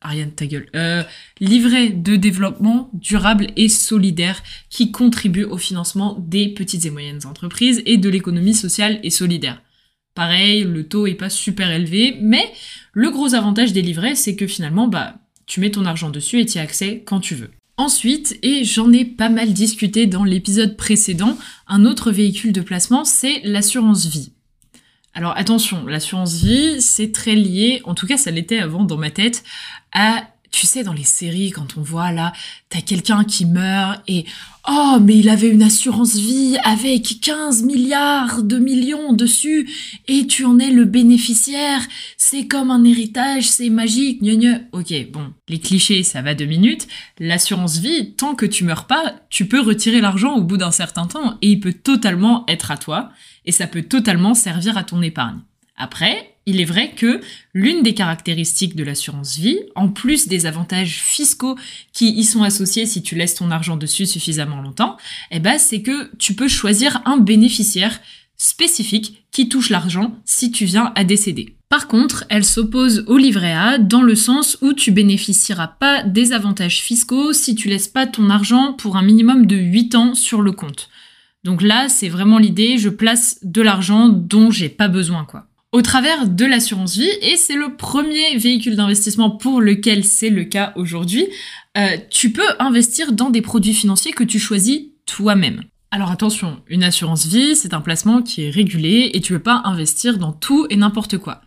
Ariane, 0.00 0.30
ta 0.30 0.46
gueule. 0.46 0.68
Euh, 0.76 1.02
livret 1.40 1.88
de 1.88 2.14
développement 2.14 2.90
durable 2.92 3.48
et 3.56 3.68
solidaire 3.68 4.40
qui 4.70 4.92
contribue 4.92 5.42
au 5.42 5.58
financement 5.58 6.16
des 6.20 6.46
petites 6.50 6.84
et 6.84 6.90
moyennes 6.90 7.26
entreprises 7.26 7.82
et 7.86 7.96
de 7.96 8.08
l'économie 8.08 8.54
sociale 8.54 9.00
et 9.02 9.10
solidaire. 9.10 9.60
Pareil, 10.14 10.62
le 10.62 10.86
taux 10.86 11.08
est 11.08 11.14
pas 11.14 11.28
super 11.28 11.72
élevé, 11.72 12.16
mais 12.20 12.52
le 12.92 13.10
gros 13.10 13.34
avantage 13.34 13.72
des 13.72 13.82
livrets, 13.82 14.14
c'est 14.14 14.36
que 14.36 14.46
finalement, 14.46 14.86
bah, 14.86 15.16
tu 15.46 15.58
mets 15.58 15.72
ton 15.72 15.84
argent 15.84 16.10
dessus 16.10 16.38
et 16.38 16.46
tu 16.46 16.58
y 16.58 16.60
as 16.60 16.62
accès 16.62 17.02
quand 17.04 17.18
tu 17.18 17.34
veux. 17.34 17.50
Ensuite, 17.78 18.38
et 18.42 18.64
j'en 18.64 18.90
ai 18.90 19.04
pas 19.04 19.28
mal 19.28 19.52
discuté 19.52 20.06
dans 20.06 20.24
l'épisode 20.24 20.78
précédent, 20.78 21.36
un 21.66 21.84
autre 21.84 22.10
véhicule 22.10 22.52
de 22.52 22.62
placement, 22.62 23.04
c'est 23.04 23.40
l'assurance 23.44 24.06
vie. 24.06 24.32
Alors 25.12 25.36
attention, 25.36 25.84
l'assurance 25.86 26.34
vie, 26.34 26.80
c'est 26.80 27.12
très 27.12 27.34
lié, 27.34 27.82
en 27.84 27.94
tout 27.94 28.06
cas 28.06 28.16
ça 28.16 28.30
l'était 28.30 28.58
avant 28.58 28.84
dans 28.84 28.96
ma 28.96 29.10
tête, 29.10 29.44
à 29.92 30.26
tu 30.56 30.66
sais, 30.66 30.82
dans 30.82 30.94
les 30.94 31.04
séries, 31.04 31.50
quand 31.50 31.76
on 31.76 31.82
voit 31.82 32.12
là, 32.12 32.32
t'as 32.70 32.80
quelqu'un 32.80 33.24
qui 33.24 33.44
meurt 33.44 34.00
et 34.08 34.24
oh, 34.66 34.96
mais 35.02 35.18
il 35.18 35.28
avait 35.28 35.50
une 35.50 35.62
assurance 35.62 36.14
vie 36.14 36.56
avec 36.64 37.20
15 37.20 37.62
milliards 37.64 38.42
de 38.42 38.56
millions 38.56 39.12
dessus 39.12 39.68
et 40.08 40.26
tu 40.26 40.46
en 40.46 40.58
es 40.58 40.70
le 40.70 40.86
bénéficiaire. 40.86 41.82
C'est 42.16 42.46
comme 42.46 42.70
un 42.70 42.84
héritage, 42.84 43.50
c'est 43.50 43.68
magique, 43.68 44.22
gne 44.22 44.62
Ok, 44.72 44.94
bon, 45.12 45.34
les 45.46 45.60
clichés, 45.60 46.02
ça 46.02 46.22
va 46.22 46.34
deux 46.34 46.46
minutes. 46.46 46.88
L'assurance 47.18 47.76
vie, 47.76 48.14
tant 48.14 48.34
que 48.34 48.46
tu 48.46 48.64
meurs 48.64 48.86
pas, 48.86 49.14
tu 49.28 49.46
peux 49.48 49.60
retirer 49.60 50.00
l'argent 50.00 50.36
au 50.36 50.42
bout 50.42 50.56
d'un 50.56 50.70
certain 50.70 51.06
temps 51.06 51.36
et 51.42 51.50
il 51.50 51.60
peut 51.60 51.74
totalement 51.74 52.46
être 52.48 52.70
à 52.70 52.78
toi 52.78 53.10
et 53.44 53.52
ça 53.52 53.66
peut 53.66 53.82
totalement 53.82 54.32
servir 54.32 54.78
à 54.78 54.84
ton 54.84 55.02
épargne. 55.02 55.40
Après, 55.76 56.35
il 56.46 56.60
est 56.60 56.64
vrai 56.64 56.92
que 56.92 57.20
l'une 57.52 57.82
des 57.82 57.94
caractéristiques 57.94 58.76
de 58.76 58.84
l'assurance 58.84 59.36
vie, 59.36 59.58
en 59.74 59.88
plus 59.88 60.28
des 60.28 60.46
avantages 60.46 61.00
fiscaux 61.02 61.56
qui 61.92 62.12
y 62.12 62.24
sont 62.24 62.44
associés 62.44 62.86
si 62.86 63.02
tu 63.02 63.16
laisses 63.16 63.34
ton 63.34 63.50
argent 63.50 63.76
dessus 63.76 64.06
suffisamment 64.06 64.62
longtemps, 64.62 64.96
eh 65.32 65.40
ben, 65.40 65.58
c'est 65.58 65.82
que 65.82 66.14
tu 66.16 66.34
peux 66.34 66.48
choisir 66.48 67.02
un 67.04 67.16
bénéficiaire 67.16 68.00
spécifique 68.36 69.26
qui 69.32 69.48
touche 69.48 69.70
l'argent 69.70 70.14
si 70.24 70.52
tu 70.52 70.66
viens 70.66 70.92
à 70.94 71.04
décéder. 71.04 71.56
Par 71.68 71.88
contre, 71.88 72.24
elle 72.28 72.44
s'oppose 72.44 73.04
au 73.08 73.18
livret 73.18 73.52
A 73.52 73.78
dans 73.78 74.02
le 74.02 74.14
sens 74.14 74.56
où 74.62 74.72
tu 74.72 74.92
bénéficieras 74.92 75.66
pas 75.66 76.04
des 76.04 76.32
avantages 76.32 76.80
fiscaux 76.80 77.32
si 77.32 77.56
tu 77.56 77.68
laisses 77.68 77.88
pas 77.88 78.06
ton 78.06 78.30
argent 78.30 78.72
pour 78.74 78.96
un 78.96 79.02
minimum 79.02 79.46
de 79.46 79.56
8 79.56 79.94
ans 79.96 80.14
sur 80.14 80.42
le 80.42 80.52
compte. 80.52 80.90
Donc 81.42 81.62
là, 81.62 81.88
c'est 81.88 82.08
vraiment 82.08 82.38
l'idée, 82.38 82.78
je 82.78 82.88
place 82.88 83.40
de 83.42 83.62
l'argent 83.62 84.08
dont 84.08 84.50
j'ai 84.50 84.68
pas 84.68 84.88
besoin, 84.88 85.24
quoi. 85.24 85.46
Au 85.76 85.82
travers 85.82 86.26
de 86.26 86.46
l'assurance 86.46 86.96
vie, 86.96 87.10
et 87.20 87.36
c'est 87.36 87.54
le 87.54 87.76
premier 87.76 88.38
véhicule 88.38 88.76
d'investissement 88.76 89.28
pour 89.28 89.60
lequel 89.60 90.04
c'est 90.04 90.30
le 90.30 90.44
cas 90.44 90.72
aujourd'hui, 90.74 91.28
euh, 91.76 91.98
tu 92.08 92.32
peux 92.32 92.48
investir 92.58 93.12
dans 93.12 93.28
des 93.28 93.42
produits 93.42 93.74
financiers 93.74 94.12
que 94.12 94.24
tu 94.24 94.38
choisis 94.38 94.84
toi-même. 95.04 95.64
Alors 95.90 96.10
attention, 96.10 96.62
une 96.68 96.82
assurance 96.82 97.26
vie, 97.26 97.54
c'est 97.54 97.74
un 97.74 97.82
placement 97.82 98.22
qui 98.22 98.44
est 98.44 98.50
régulé 98.50 99.10
et 99.12 99.20
tu 99.20 99.34
ne 99.34 99.36
peux 99.36 99.42
pas 99.42 99.60
investir 99.66 100.16
dans 100.16 100.32
tout 100.32 100.66
et 100.70 100.76
n'importe 100.76 101.18
quoi. 101.18 101.42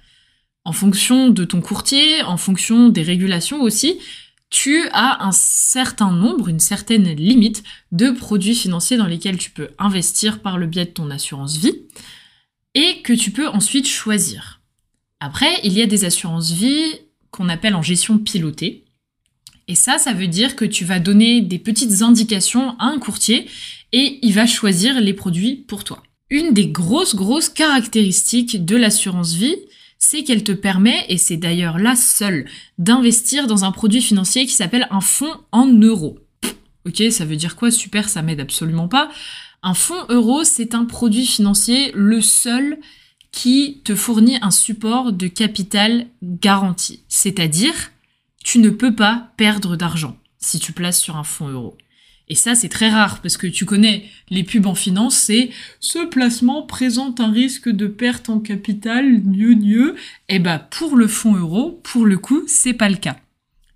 En 0.63 0.73
fonction 0.73 1.29
de 1.29 1.43
ton 1.43 1.59
courtier, 1.59 2.21
en 2.21 2.37
fonction 2.37 2.89
des 2.89 3.01
régulations 3.01 3.63
aussi, 3.63 3.97
tu 4.51 4.87
as 4.93 5.25
un 5.25 5.31
certain 5.31 6.11
nombre, 6.11 6.49
une 6.49 6.59
certaine 6.59 7.15
limite 7.15 7.63
de 7.91 8.11
produits 8.11 8.53
financiers 8.53 8.97
dans 8.97 9.07
lesquels 9.07 9.39
tu 9.39 9.49
peux 9.49 9.69
investir 9.79 10.43
par 10.43 10.59
le 10.59 10.67
biais 10.67 10.85
de 10.85 10.91
ton 10.91 11.09
assurance 11.09 11.57
vie 11.57 11.81
et 12.75 13.01
que 13.01 13.13
tu 13.13 13.31
peux 13.31 13.47
ensuite 13.47 13.87
choisir. 13.87 14.61
Après, 15.19 15.59
il 15.63 15.73
y 15.73 15.81
a 15.81 15.85
des 15.85 16.05
assurances 16.05 16.51
vie 16.51 16.93
qu'on 17.31 17.49
appelle 17.49 17.75
en 17.75 17.81
gestion 17.81 18.17
pilotée. 18.17 18.85
Et 19.67 19.75
ça, 19.75 19.97
ça 19.97 20.13
veut 20.13 20.27
dire 20.27 20.55
que 20.55 20.65
tu 20.65 20.85
vas 20.85 20.99
donner 20.99 21.41
des 21.41 21.59
petites 21.59 22.01
indications 22.01 22.77
à 22.79 22.85
un 22.85 22.99
courtier 22.99 23.47
et 23.91 24.19
il 24.21 24.33
va 24.33 24.47
choisir 24.47 24.99
les 24.99 25.13
produits 25.13 25.55
pour 25.67 25.83
toi. 25.83 26.01
Une 26.29 26.53
des 26.53 26.67
grosses, 26.67 27.15
grosses 27.15 27.49
caractéristiques 27.49 28.63
de 28.65 28.75
l'assurance 28.75 29.33
vie, 29.33 29.55
c'est 29.97 30.23
qu'elle 30.23 30.43
te 30.43 30.53
permet, 30.53 31.05
et 31.09 31.17
c'est 31.17 31.37
d'ailleurs 31.37 31.77
la 31.77 31.95
seule, 31.95 32.45
d'investir 32.77 33.47
dans 33.47 33.65
un 33.65 33.71
produit 33.71 34.01
financier 34.01 34.45
qui 34.45 34.53
s'appelle 34.53 34.87
un 34.91 35.01
fonds 35.01 35.35
en 35.51 35.67
euros. 35.67 36.19
Ok, 36.87 37.03
ça 37.11 37.25
veut 37.25 37.35
dire 37.35 37.55
quoi? 37.55 37.69
Super, 37.69 38.07
ça 38.07 38.21
m'aide 38.21 38.39
absolument 38.39 38.87
pas. 38.87 39.11
Un 39.61 39.73
fonds 39.73 40.05
euro, 40.07 40.43
c'est 40.43 40.73
un 40.73 40.85
produit 40.85 41.25
financier, 41.25 41.91
le 41.93 42.21
seul 42.21 42.79
qui 43.31 43.81
te 43.83 43.93
fournit 43.93 44.37
un 44.41 44.51
support 44.51 45.11
de 45.11 45.27
capital 45.27 46.07
garanti. 46.23 47.03
C'est-à-dire, 47.09 47.73
tu 48.43 48.59
ne 48.59 48.69
peux 48.69 48.95
pas 48.95 49.31
perdre 49.37 49.75
d'argent 49.75 50.17
si 50.37 50.59
tu 50.59 50.71
places 50.71 51.01
sur 51.01 51.17
un 51.17 51.25
fonds 51.25 51.49
euro. 51.49 51.77
Et 52.29 52.35
ça, 52.35 52.55
c'est 52.55 52.69
très 52.69 52.89
rare 52.89 53.21
parce 53.21 53.37
que 53.37 53.47
tu 53.47 53.65
connais 53.65 54.05
les 54.29 54.43
pubs 54.43 54.67
en 54.67 54.75
finance, 54.75 55.15
c'est 55.15 55.49
ce 55.79 56.05
placement 56.05 56.61
présente 56.61 57.19
un 57.19 57.31
risque 57.31 57.69
de 57.69 57.87
perte 57.87 58.29
en 58.29 58.39
capital, 58.39 59.21
mieux, 59.23 59.55
mieux. 59.55 59.95
Et 60.29 60.39
bah, 60.39 60.59
pour 60.59 60.95
le 60.95 61.07
fonds 61.07 61.35
euro, 61.35 61.81
pour 61.83 62.05
le 62.05 62.17
coup, 62.17 62.43
c'est 62.47 62.73
pas 62.73 62.89
le 62.89 62.97
cas. 62.97 63.17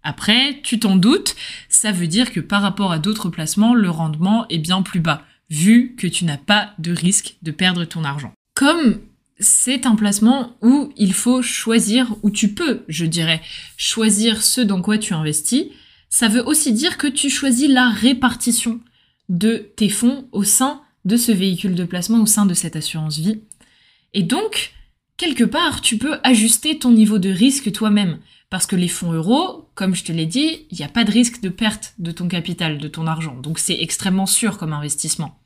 Après, 0.04 0.60
tu 0.64 0.80
t'en 0.80 0.96
doutes, 0.96 1.36
ça 1.68 1.92
veut 1.92 2.08
dire 2.08 2.32
que 2.32 2.42
par 2.42 2.62
rapport 2.62 2.92
à 2.92 3.00
d'autres 3.00 3.30
placements, 3.30 3.74
le 3.74 3.90
rendement 3.90 4.46
est 4.50 4.60
bien 4.60 4.82
plus 4.82 5.00
bas, 5.00 5.26
vu 5.54 5.94
que 5.96 6.08
tu 6.08 6.26
n'as 6.26 6.38
pas 6.38 6.74
de 6.80 6.92
risque 6.92 7.36
de 7.44 7.52
perdre 7.52 7.86
ton 7.86 8.04
argent. 8.04 8.34
Comme 8.56 9.02
c'est 9.40 9.86
un 9.86 9.96
placement 9.96 10.58
où 10.64 10.92
il 10.98 11.14
faut 11.14 11.44
choisir, 11.44 12.16
où 12.24 12.32
tu 12.32 12.56
peux, 12.56 12.84
je 12.88 13.06
dirais, 13.06 13.40
choisir 13.78 14.42
ce 14.42 14.62
dans 14.62 14.82
quoi 14.82 14.98
tu 14.98 15.14
investis, 15.14 15.66
ça 16.10 16.28
veut 16.28 16.44
aussi 16.44 16.74
dire 16.74 16.98
que 16.98 17.06
tu 17.06 17.30
choisis 17.30 17.70
la 17.70 17.90
répartition 17.90 18.80
de 19.30 19.70
tes 19.76 19.90
fonds 19.90 20.28
au 20.32 20.44
sein 20.44 20.82
de 21.06 21.18
ce 21.18 21.32
véhicule 21.32 21.76
de 21.76 21.84
placement, 21.84 22.24
au 22.24 22.26
sein 22.26 22.48
de 22.48 22.56
cette 22.56 22.76
assurance 22.76 23.20
vie. 23.20 23.42
Et 24.16 24.24
donc, 24.24 24.74
quelque 25.18 25.44
part, 25.44 25.82
tu 25.82 26.00
peux 26.00 26.18
ajuster 26.24 26.80
ton 26.80 26.92
niveau 26.92 27.20
de 27.20 27.30
risque 27.30 27.72
toi-même. 27.72 28.18
Parce 28.54 28.68
que 28.68 28.76
les 28.76 28.88
fonds 28.88 29.14
euros, 29.14 29.68
comme 29.74 29.96
je 29.96 30.04
te 30.04 30.12
l'ai 30.12 30.28
dit, 30.28 30.68
il 30.70 30.78
n'y 30.78 30.86
a 30.86 30.88
pas 30.88 31.06
de 31.06 31.12
risque 31.12 31.42
de 31.42 31.50
perte 31.50 31.96
de 31.98 32.12
ton 32.12 32.28
capital, 32.28 32.78
de 32.78 32.88
ton 32.88 33.08
argent. 33.08 33.34
Donc 33.34 33.58
c'est 33.58 33.82
extrêmement 33.82 34.28
sûr 34.28 34.60
comme 34.60 34.74
investissement. 34.74 35.40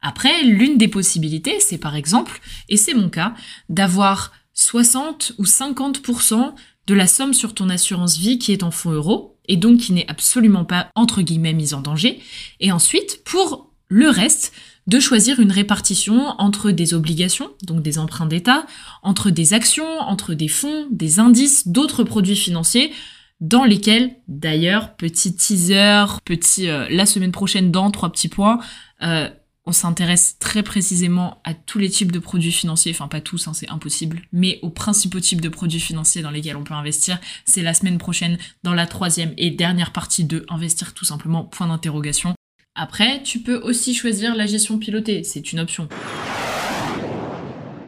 Après, 0.00 0.42
l'une 0.44 0.78
des 0.78 0.88
possibilités, 0.88 1.60
c'est 1.60 1.76
par 1.76 1.96
exemple, 1.96 2.40
et 2.70 2.78
c'est 2.78 2.94
mon 2.94 3.10
cas, 3.10 3.34
d'avoir 3.68 4.32
60 4.54 5.34
ou 5.36 5.44
50% 5.44 6.54
de 6.86 6.94
la 6.94 7.06
somme 7.06 7.34
sur 7.34 7.52
ton 7.52 7.68
assurance 7.68 8.16
vie 8.16 8.38
qui 8.38 8.52
est 8.52 8.62
en 8.62 8.70
fonds 8.70 8.92
euros 8.92 9.36
et 9.44 9.58
donc 9.58 9.80
qui 9.80 9.92
n'est 9.92 10.08
absolument 10.08 10.64
pas 10.64 10.88
entre 10.94 11.20
guillemets 11.20 11.52
mise 11.52 11.74
en 11.74 11.82
danger. 11.82 12.22
Et 12.58 12.72
ensuite, 12.72 13.22
pour 13.22 13.70
le 13.88 14.08
reste, 14.08 14.54
de 14.90 14.98
choisir 14.98 15.38
une 15.38 15.52
répartition 15.52 16.34
entre 16.38 16.72
des 16.72 16.94
obligations, 16.94 17.48
donc 17.62 17.80
des 17.80 17.96
emprunts 17.96 18.26
d'État, 18.26 18.66
entre 19.04 19.30
des 19.30 19.54
actions, 19.54 20.00
entre 20.00 20.34
des 20.34 20.48
fonds, 20.48 20.88
des 20.90 21.20
indices, 21.20 21.68
d'autres 21.68 22.02
produits 22.02 22.34
financiers, 22.34 22.92
dans 23.40 23.62
lesquels, 23.62 24.16
d'ailleurs, 24.26 24.96
petit 24.96 25.36
teaser, 25.36 26.06
petit 26.24 26.68
euh, 26.68 26.88
la 26.90 27.06
semaine 27.06 27.30
prochaine 27.30 27.70
dans 27.70 27.92
trois 27.92 28.10
petits 28.10 28.28
points, 28.28 28.58
euh, 29.02 29.30
on 29.64 29.70
s'intéresse 29.70 30.38
très 30.40 30.64
précisément 30.64 31.40
à 31.44 31.54
tous 31.54 31.78
les 31.78 31.88
types 31.88 32.10
de 32.10 32.18
produits 32.18 32.50
financiers, 32.50 32.90
enfin 32.90 33.06
pas 33.06 33.20
tous, 33.20 33.46
hein, 33.46 33.54
c'est 33.54 33.70
impossible, 33.70 34.22
mais 34.32 34.58
aux 34.62 34.70
principaux 34.70 35.20
types 35.20 35.40
de 35.40 35.48
produits 35.48 35.78
financiers 35.78 36.22
dans 36.22 36.32
lesquels 36.32 36.56
on 36.56 36.64
peut 36.64 36.74
investir. 36.74 37.20
C'est 37.44 37.62
la 37.62 37.74
semaine 37.74 37.98
prochaine 37.98 38.38
dans 38.64 38.74
la 38.74 38.88
troisième 38.88 39.34
et 39.36 39.52
dernière 39.52 39.92
partie 39.92 40.24
de 40.24 40.44
Investir 40.48 40.94
tout 40.94 41.04
simplement, 41.04 41.44
point 41.44 41.68
d'interrogation. 41.68 42.34
Après, 42.76 43.22
tu 43.22 43.40
peux 43.40 43.56
aussi 43.56 43.94
choisir 43.94 44.36
la 44.36 44.46
gestion 44.46 44.78
pilotée, 44.78 45.24
c'est 45.24 45.52
une 45.52 45.60
option. 45.60 45.88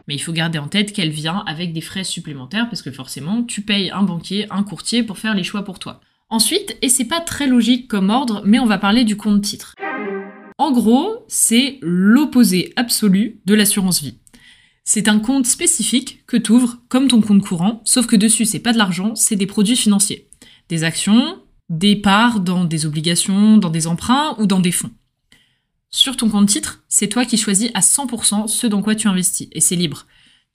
Mais 0.07 0.15
il 0.15 0.19
faut 0.19 0.33
garder 0.33 0.59
en 0.59 0.67
tête 0.67 0.91
qu'elle 0.91 1.09
vient 1.09 1.43
avec 1.47 1.71
des 1.71 1.81
frais 1.81 2.03
supplémentaires 2.03 2.67
parce 2.69 2.81
que 2.81 2.91
forcément, 2.91 3.43
tu 3.43 3.61
payes 3.61 3.91
un 3.91 4.03
banquier, 4.03 4.45
un 4.51 4.63
courtier 4.63 5.03
pour 5.03 5.17
faire 5.17 5.35
les 5.35 5.43
choix 5.43 5.63
pour 5.63 5.79
toi. 5.79 6.01
Ensuite, 6.29 6.77
et 6.81 6.89
c'est 6.89 7.05
pas 7.05 7.21
très 7.21 7.47
logique 7.47 7.87
comme 7.87 8.09
ordre, 8.09 8.41
mais 8.45 8.59
on 8.59 8.65
va 8.65 8.77
parler 8.77 9.05
du 9.05 9.15
compte 9.15 9.41
titre. 9.41 9.73
En 10.57 10.71
gros, 10.71 11.23
c'est 11.29 11.79
l'opposé 11.81 12.73
absolu 12.75 13.39
de 13.45 13.53
l'assurance 13.53 14.01
vie. 14.01 14.17
C'est 14.83 15.07
un 15.07 15.19
compte 15.19 15.45
spécifique 15.45 16.25
que 16.27 16.35
tu 16.35 16.51
ouvres 16.51 16.79
comme 16.89 17.07
ton 17.07 17.21
compte 17.21 17.41
courant, 17.41 17.81
sauf 17.85 18.05
que 18.05 18.17
dessus, 18.17 18.45
c'est 18.45 18.59
pas 18.59 18.73
de 18.73 18.77
l'argent, 18.77 19.15
c'est 19.15 19.37
des 19.37 19.45
produits 19.45 19.77
financiers. 19.77 20.27
Des 20.67 20.83
actions, 20.83 21.37
des 21.69 21.95
parts 21.95 22.39
dans 22.39 22.65
des 22.65 22.85
obligations, 22.85 23.57
dans 23.57 23.69
des 23.69 23.87
emprunts 23.87 24.35
ou 24.39 24.45
dans 24.45 24.59
des 24.59 24.71
fonds. 24.71 24.91
Sur 25.89 26.17
ton 26.17 26.29
compte 26.29 26.49
titre, 26.49 26.83
c'est 26.87 27.07
toi 27.07 27.25
qui 27.25 27.37
choisis 27.37 27.69
à 27.73 27.81
100% 27.81 28.47
ce 28.47 28.67
dans 28.67 28.81
quoi 28.81 28.95
tu 28.95 29.07
investis, 29.07 29.47
et 29.51 29.61
c'est 29.61 29.75
libre. 29.75 30.05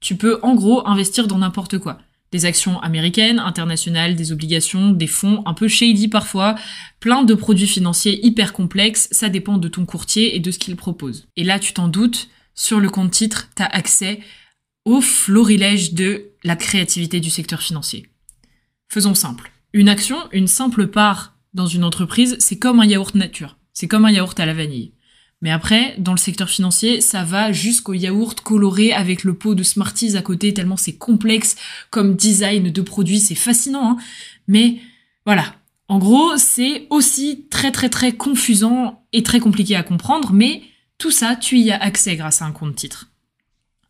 Tu 0.01 0.17
peux 0.17 0.39
en 0.43 0.55
gros 0.55 0.87
investir 0.87 1.27
dans 1.27 1.39
n'importe 1.39 1.79
quoi 1.79 1.99
des 2.33 2.45
actions 2.45 2.79
américaines, 2.81 3.39
internationales, 3.39 4.15
des 4.15 4.33
obligations, 4.33 4.91
des 4.91 5.07
fonds 5.07 5.43
un 5.47 5.55
peu 5.55 5.69
shady 5.69 6.09
parfois, 6.09 6.57
plein 7.01 7.23
de 7.23 7.35
produits 7.35 7.67
financiers 7.67 8.25
hyper 8.25 8.53
complexes, 8.53 9.09
ça 9.13 9.29
dépend 9.29 9.57
de 9.57 9.69
ton 9.69 9.87
courtier 9.87 10.37
et 10.37 10.41
de 10.41 10.51
ce 10.51 10.59
qu'il 10.59 10.77
propose. 10.77 11.27
Et 11.37 11.45
là, 11.45 11.59
tu 11.59 11.73
t'en 11.73 11.89
doutes, 11.89 12.29
sur 12.55 12.81
le 12.81 12.91
compte 12.91 13.13
titre, 13.13 13.49
tu 13.57 13.63
as 13.63 13.67
accès 13.67 14.21
au 14.85 15.01
florilège 15.01 15.95
de 15.95 16.33
la 16.45 16.57
créativité 16.57 17.21
du 17.21 17.31
secteur 17.31 17.63
financier. 17.63 18.09
Faisons 18.89 19.15
simple. 19.15 19.53
Une 19.79 19.89
action, 19.89 20.17
une 20.33 20.49
simple 20.49 20.89
part 20.89 21.37
dans 21.55 21.69
une 21.69 21.85
entreprise, 21.85 22.35
c'est 22.41 22.59
comme 22.59 22.81
un 22.81 22.85
yaourt 22.85 23.15
nature. 23.15 23.59
C'est 23.73 23.87
comme 23.87 24.07
un 24.07 24.11
yaourt 24.11 24.41
à 24.41 24.45
la 24.45 24.53
vanille. 24.53 24.91
Mais 25.41 25.53
après, 25.53 25.95
dans 25.99 26.11
le 26.11 26.19
secteur 26.19 26.51
financier, 26.51 27.01
ça 27.01 27.23
va 27.23 27.53
jusqu'au 27.53 27.95
yaourt 27.95 28.41
coloré 28.41 28.93
avec 28.93 29.23
le 29.23 29.35
pot 29.35 29.55
de 29.55 29.63
Smarties 29.63 30.17
à 30.17 30.23
côté, 30.23 30.53
tellement 30.53 30.77
c'est 30.77 30.97
complexe 30.97 31.55
comme 31.91 32.17
design 32.17 32.73
de 32.73 32.83
produit, 32.83 33.21
c'est 33.21 33.37
fascinant. 33.37 33.93
Hein 33.93 33.99
Mais 34.49 34.81
voilà. 35.25 35.55
En 35.87 35.99
gros, 35.99 36.37
c'est 36.39 36.89
aussi 36.91 37.47
très 37.49 37.71
très 37.71 37.89
très 37.89 38.11
confusant 38.11 39.05
et 39.13 39.23
très 39.23 39.39
compliqué 39.39 39.77
à 39.77 39.85
comprendre, 39.85 40.33
mais 40.33 40.63
tout 40.99 41.13
ça, 41.13 41.37
tu 41.37 41.57
y 41.57 41.71
as 41.71 41.81
accès 41.81 42.17
grâce 42.17 42.43
à 42.43 42.47
un 42.47 42.53
compte 42.53 42.75
titre. 42.75 43.13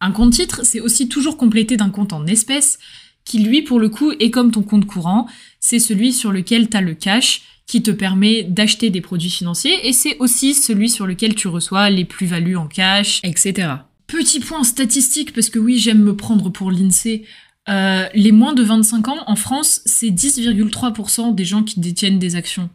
Un 0.03 0.13
compte 0.13 0.35
titre, 0.35 0.67
c'est 0.67 0.81
aussi 0.81 1.09
toujours 1.09 1.39
complété 1.39 1.79
d'un 1.79 1.89
compte 1.89 2.13
en 2.13 2.27
espèces, 2.27 2.79
qui 3.29 3.39
lui, 3.39 3.63
pour 3.63 3.79
le 3.79 3.91
coup, 3.91 4.13
est 4.13 4.31
comme 4.31 4.51
ton 4.51 4.63
compte 4.63 4.87
courant, 4.87 5.29
c'est 5.61 5.79
celui 5.79 6.13
sur 6.13 6.33
lequel 6.33 6.69
tu 6.69 6.77
as 6.77 6.81
le 6.81 6.95
cash 6.95 7.43
qui 7.67 7.83
te 7.83 7.91
permet 7.91 8.45
d'acheter 8.45 8.91
des 8.91 9.01
produits 9.01 9.31
financiers 9.31 9.87
et 9.87 9.93
c'est 9.93 10.17
aussi 10.19 10.55
celui 10.55 10.89
sur 10.89 11.07
lequel 11.07 11.35
tu 11.35 11.49
reçois 11.49 11.91
les 11.91 12.05
plus-values 12.05 12.57
en 12.57 12.67
cash, 12.67 13.21
etc. 13.25 13.69
Petit 14.07 14.41
point 14.41 14.65
statistique, 14.65 15.35
parce 15.35 15.51
que 15.51 15.59
oui, 15.59 15.79
j'aime 15.79 16.03
me 16.03 16.17
prendre 16.17 16.49
pour 16.49 16.71
l'INSEE. 16.71 17.25
Euh, 17.69 18.09
les 18.15 18.33
moins 18.33 18.55
de 18.55 18.63
25 18.63 19.09
ans 19.09 19.23
en 19.27 19.37
France, 19.37 19.83
c'est 19.85 20.09
10,3% 20.09 21.35
des 21.35 21.45
gens 21.45 21.63
qui 21.63 21.81
détiennent 21.81 22.19
des 22.19 22.35
actions. 22.35 22.71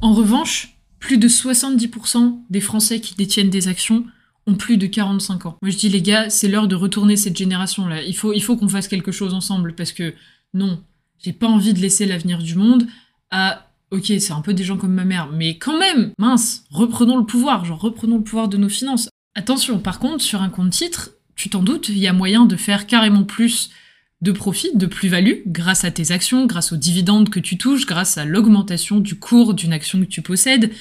En 0.00 0.14
revanche, 0.14 0.78
plus 1.00 1.18
de 1.18 1.28
70% 1.28 2.38
des 2.48 2.60
Français 2.60 3.00
qui 3.00 3.16
détiennent 3.16 3.50
des 3.50 3.66
actions 3.66 4.04
ont 4.46 4.54
plus 4.54 4.76
de 4.76 4.86
45 4.86 5.46
ans. 5.46 5.56
Moi 5.62 5.70
je 5.70 5.76
dis 5.76 5.88
les 5.88 6.02
gars, 6.02 6.30
c'est 6.30 6.48
l'heure 6.48 6.68
de 6.68 6.76
retourner 6.76 7.16
cette 7.16 7.36
génération 7.36 7.86
là. 7.86 8.02
Il 8.02 8.16
faut, 8.16 8.32
il 8.32 8.40
faut 8.40 8.56
qu'on 8.56 8.68
fasse 8.68 8.88
quelque 8.88 9.12
chose 9.12 9.34
ensemble 9.34 9.74
parce 9.74 9.92
que 9.92 10.14
non, 10.54 10.80
j'ai 11.18 11.32
pas 11.32 11.46
envie 11.46 11.74
de 11.74 11.80
laisser 11.80 12.06
l'avenir 12.06 12.38
du 12.38 12.54
monde 12.54 12.86
à 13.30 13.68
ok, 13.90 14.06
c'est 14.06 14.32
un 14.32 14.40
peu 14.40 14.54
des 14.54 14.64
gens 14.64 14.76
comme 14.76 14.94
ma 14.94 15.04
mère, 15.04 15.28
mais 15.32 15.56
quand 15.58 15.78
même, 15.78 16.12
mince, 16.18 16.64
reprenons 16.70 17.16
le 17.16 17.24
pouvoir, 17.24 17.64
genre 17.64 17.80
reprenons 17.80 18.18
le 18.18 18.22
pouvoir 18.22 18.48
de 18.48 18.56
nos 18.56 18.68
finances. 18.68 19.08
Attention, 19.34 19.78
par 19.78 19.98
contre, 19.98 20.22
sur 20.22 20.42
un 20.42 20.50
compte 20.50 20.70
titre, 20.70 21.12
tu 21.36 21.48
t'en 21.48 21.62
doutes, 21.62 21.88
il 21.88 21.98
y 21.98 22.06
a 22.06 22.12
moyen 22.12 22.44
de 22.44 22.56
faire 22.56 22.86
carrément 22.86 23.24
plus 23.24 23.70
de 24.20 24.32
profit, 24.32 24.70
de 24.74 24.86
plus-value, 24.86 25.42
grâce 25.46 25.84
à 25.84 25.90
tes 25.90 26.10
actions, 26.10 26.46
grâce 26.46 26.72
aux 26.72 26.76
dividendes 26.76 27.30
que 27.30 27.38
tu 27.38 27.56
touches, 27.56 27.86
grâce 27.86 28.18
à 28.18 28.24
l'augmentation 28.24 28.98
du 28.98 29.14
cours 29.14 29.54
d'une 29.54 29.72
action 29.72 30.00
que 30.00 30.06
tu 30.06 30.22
possèdes, 30.22 30.72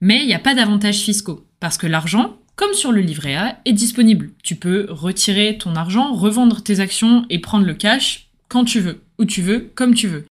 mais 0.00 0.20
il 0.22 0.26
n'y 0.26 0.34
a 0.34 0.40
pas 0.40 0.54
d'avantages 0.54 0.98
fiscaux, 0.98 1.46
parce 1.60 1.78
que 1.78 1.86
l'argent, 1.86 2.36
comme 2.56 2.74
sur 2.74 2.90
le 2.90 3.00
livret 3.00 3.36
A, 3.36 3.60
est 3.64 3.72
disponible. 3.72 4.32
Tu 4.42 4.56
peux 4.56 4.86
retirer 4.90 5.56
ton 5.56 5.76
argent, 5.76 6.12
revendre 6.12 6.62
tes 6.62 6.80
actions 6.80 7.24
et 7.30 7.38
prendre 7.38 7.64
le 7.64 7.74
cash 7.74 8.29
quand 8.50 8.64
tu 8.64 8.80
veux, 8.80 9.02
où 9.18 9.24
tu 9.24 9.40
veux, 9.40 9.70
comme 9.74 9.94
tu 9.94 10.08
veux. 10.08 10.26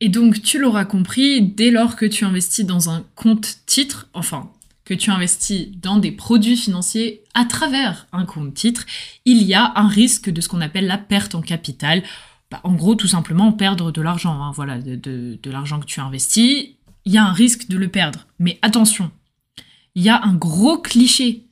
Et 0.00 0.10
donc, 0.10 0.42
tu 0.42 0.58
l'auras 0.58 0.84
compris, 0.84 1.40
dès 1.40 1.70
lors 1.70 1.96
que 1.96 2.04
tu 2.04 2.24
investis 2.24 2.66
dans 2.66 2.90
un 2.90 3.04
compte 3.14 3.60
titre, 3.64 4.08
enfin, 4.12 4.50
que 4.84 4.94
tu 4.94 5.10
investis 5.10 5.68
dans 5.80 5.98
des 5.98 6.10
produits 6.10 6.56
financiers 6.56 7.22
à 7.32 7.44
travers 7.44 8.08
un 8.12 8.24
compte 8.24 8.54
titre, 8.54 8.86
il 9.24 9.42
y 9.42 9.54
a 9.54 9.72
un 9.76 9.88
risque 9.88 10.30
de 10.30 10.40
ce 10.40 10.48
qu'on 10.48 10.60
appelle 10.60 10.86
la 10.86 10.98
perte 10.98 11.34
en 11.34 11.42
capital. 11.42 12.02
Bah, 12.50 12.60
en 12.64 12.74
gros, 12.74 12.96
tout 12.96 13.06
simplement 13.06 13.52
perdre 13.52 13.92
de 13.92 14.02
l'argent. 14.02 14.42
Hein, 14.42 14.52
voilà, 14.54 14.78
de, 14.78 14.96
de 15.40 15.50
l'argent 15.50 15.78
que 15.78 15.86
tu 15.86 16.00
investis, 16.00 16.70
il 17.04 17.12
y 17.12 17.18
a 17.18 17.24
un 17.24 17.32
risque 17.32 17.68
de 17.68 17.78
le 17.78 17.88
perdre. 17.88 18.26
Mais 18.38 18.58
attention, 18.62 19.10
il 19.94 20.02
y 20.02 20.08
a 20.08 20.20
un 20.24 20.34
gros 20.34 20.78
cliché 20.78 21.46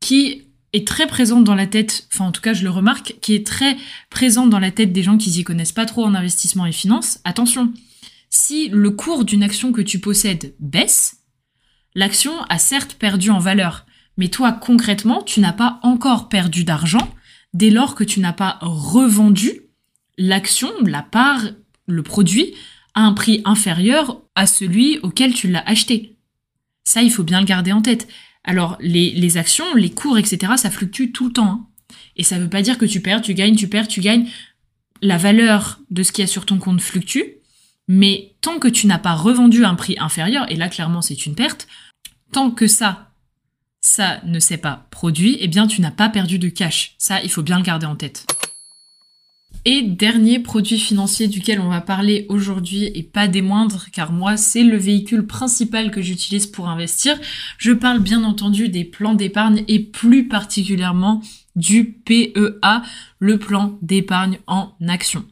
qui 0.00 0.44
est 0.72 0.86
très 0.86 1.06
présent 1.06 1.40
dans 1.40 1.54
la 1.54 1.66
tête, 1.66 2.06
enfin 2.12 2.26
en 2.26 2.32
tout 2.32 2.40
cas 2.40 2.52
je 2.52 2.64
le 2.64 2.70
remarque, 2.70 3.16
qui 3.20 3.34
est 3.34 3.46
très 3.46 3.76
présent 4.08 4.46
dans 4.46 4.58
la 4.58 4.70
tête 4.70 4.92
des 4.92 5.02
gens 5.02 5.18
qui 5.18 5.30
s'y 5.30 5.44
connaissent 5.44 5.72
pas 5.72 5.86
trop 5.86 6.04
en 6.04 6.14
investissement 6.14 6.66
et 6.66 6.72
finance. 6.72 7.18
Attention, 7.24 7.72
si 8.28 8.68
le 8.68 8.90
cours 8.90 9.24
d'une 9.24 9.42
action 9.42 9.72
que 9.72 9.80
tu 9.80 9.98
possèdes 9.98 10.54
baisse, 10.60 11.22
l'action 11.94 12.32
a 12.48 12.58
certes 12.58 12.94
perdu 12.94 13.30
en 13.30 13.38
valeur, 13.38 13.86
mais 14.16 14.28
toi 14.28 14.52
concrètement, 14.52 15.22
tu 15.22 15.40
n'as 15.40 15.52
pas 15.52 15.80
encore 15.82 16.28
perdu 16.28 16.64
d'argent 16.64 17.14
dès 17.52 17.70
lors 17.70 17.94
que 17.94 18.04
tu 18.04 18.20
n'as 18.20 18.32
pas 18.32 18.58
revendu 18.60 19.62
l'action, 20.18 20.70
la 20.84 21.02
part, 21.02 21.42
le 21.86 22.02
produit 22.02 22.54
à 22.94 23.02
un 23.02 23.12
prix 23.12 23.40
inférieur 23.44 24.20
à 24.34 24.46
celui 24.46 24.98
auquel 24.98 25.34
tu 25.34 25.48
l'as 25.48 25.66
acheté. 25.66 26.16
Ça, 26.84 27.02
il 27.02 27.10
faut 27.10 27.22
bien 27.22 27.40
le 27.40 27.46
garder 27.46 27.72
en 27.72 27.82
tête. 27.82 28.08
Alors, 28.44 28.76
les, 28.80 29.36
actions, 29.36 29.74
les 29.74 29.90
cours, 29.90 30.18
etc., 30.18 30.52
ça 30.56 30.70
fluctue 30.70 31.12
tout 31.12 31.26
le 31.26 31.32
temps. 31.32 31.50
Hein. 31.50 31.66
Et 32.16 32.22
ça 32.22 32.38
ne 32.38 32.44
veut 32.44 32.50
pas 32.50 32.62
dire 32.62 32.78
que 32.78 32.86
tu 32.86 33.00
perds, 33.00 33.22
tu 33.22 33.34
gagnes, 33.34 33.56
tu 33.56 33.68
perds, 33.68 33.88
tu 33.88 34.00
gagnes. 34.00 34.28
La 35.02 35.18
valeur 35.18 35.80
de 35.90 36.02
ce 36.02 36.12
qu'il 36.12 36.22
y 36.22 36.24
a 36.24 36.28
sur 36.28 36.46
ton 36.46 36.58
compte 36.58 36.80
fluctue. 36.80 37.40
Mais 37.88 38.34
tant 38.40 38.58
que 38.58 38.68
tu 38.68 38.86
n'as 38.86 38.98
pas 38.98 39.14
revendu 39.14 39.64
un 39.64 39.74
prix 39.74 39.96
inférieur, 39.98 40.50
et 40.50 40.56
là, 40.56 40.68
clairement, 40.68 41.02
c'est 41.02 41.26
une 41.26 41.34
perte, 41.34 41.66
tant 42.30 42.50
que 42.50 42.66
ça, 42.68 43.10
ça 43.80 44.20
ne 44.24 44.38
s'est 44.38 44.58
pas 44.58 44.86
produit, 44.90 45.36
eh 45.40 45.48
bien, 45.48 45.66
tu 45.66 45.80
n'as 45.80 45.90
pas 45.90 46.08
perdu 46.08 46.38
de 46.38 46.48
cash. 46.48 46.94
Ça, 46.98 47.22
il 47.22 47.30
faut 47.30 47.42
bien 47.42 47.58
le 47.58 47.64
garder 47.64 47.86
en 47.86 47.96
tête. 47.96 48.26
Et 49.66 49.82
dernier 49.82 50.38
produit 50.38 50.78
financier 50.78 51.28
duquel 51.28 51.60
on 51.60 51.68
va 51.68 51.82
parler 51.82 52.24
aujourd'hui 52.30 52.84
et 52.94 53.02
pas 53.02 53.28
des 53.28 53.42
moindres 53.42 53.86
car 53.92 54.10
moi 54.10 54.38
c'est 54.38 54.62
le 54.62 54.78
véhicule 54.78 55.26
principal 55.26 55.90
que 55.90 56.00
j'utilise 56.00 56.46
pour 56.46 56.70
investir. 56.70 57.18
Je 57.58 57.72
parle 57.72 57.98
bien 58.00 58.24
entendu 58.24 58.70
des 58.70 58.84
plans 58.84 59.12
d'épargne 59.12 59.64
et 59.68 59.80
plus 59.80 60.28
particulièrement 60.28 61.20
du 61.56 61.92
PEA, 61.92 62.82
le 63.18 63.38
plan 63.38 63.76
d'épargne 63.82 64.38
en 64.46 64.72
action. 64.88 65.24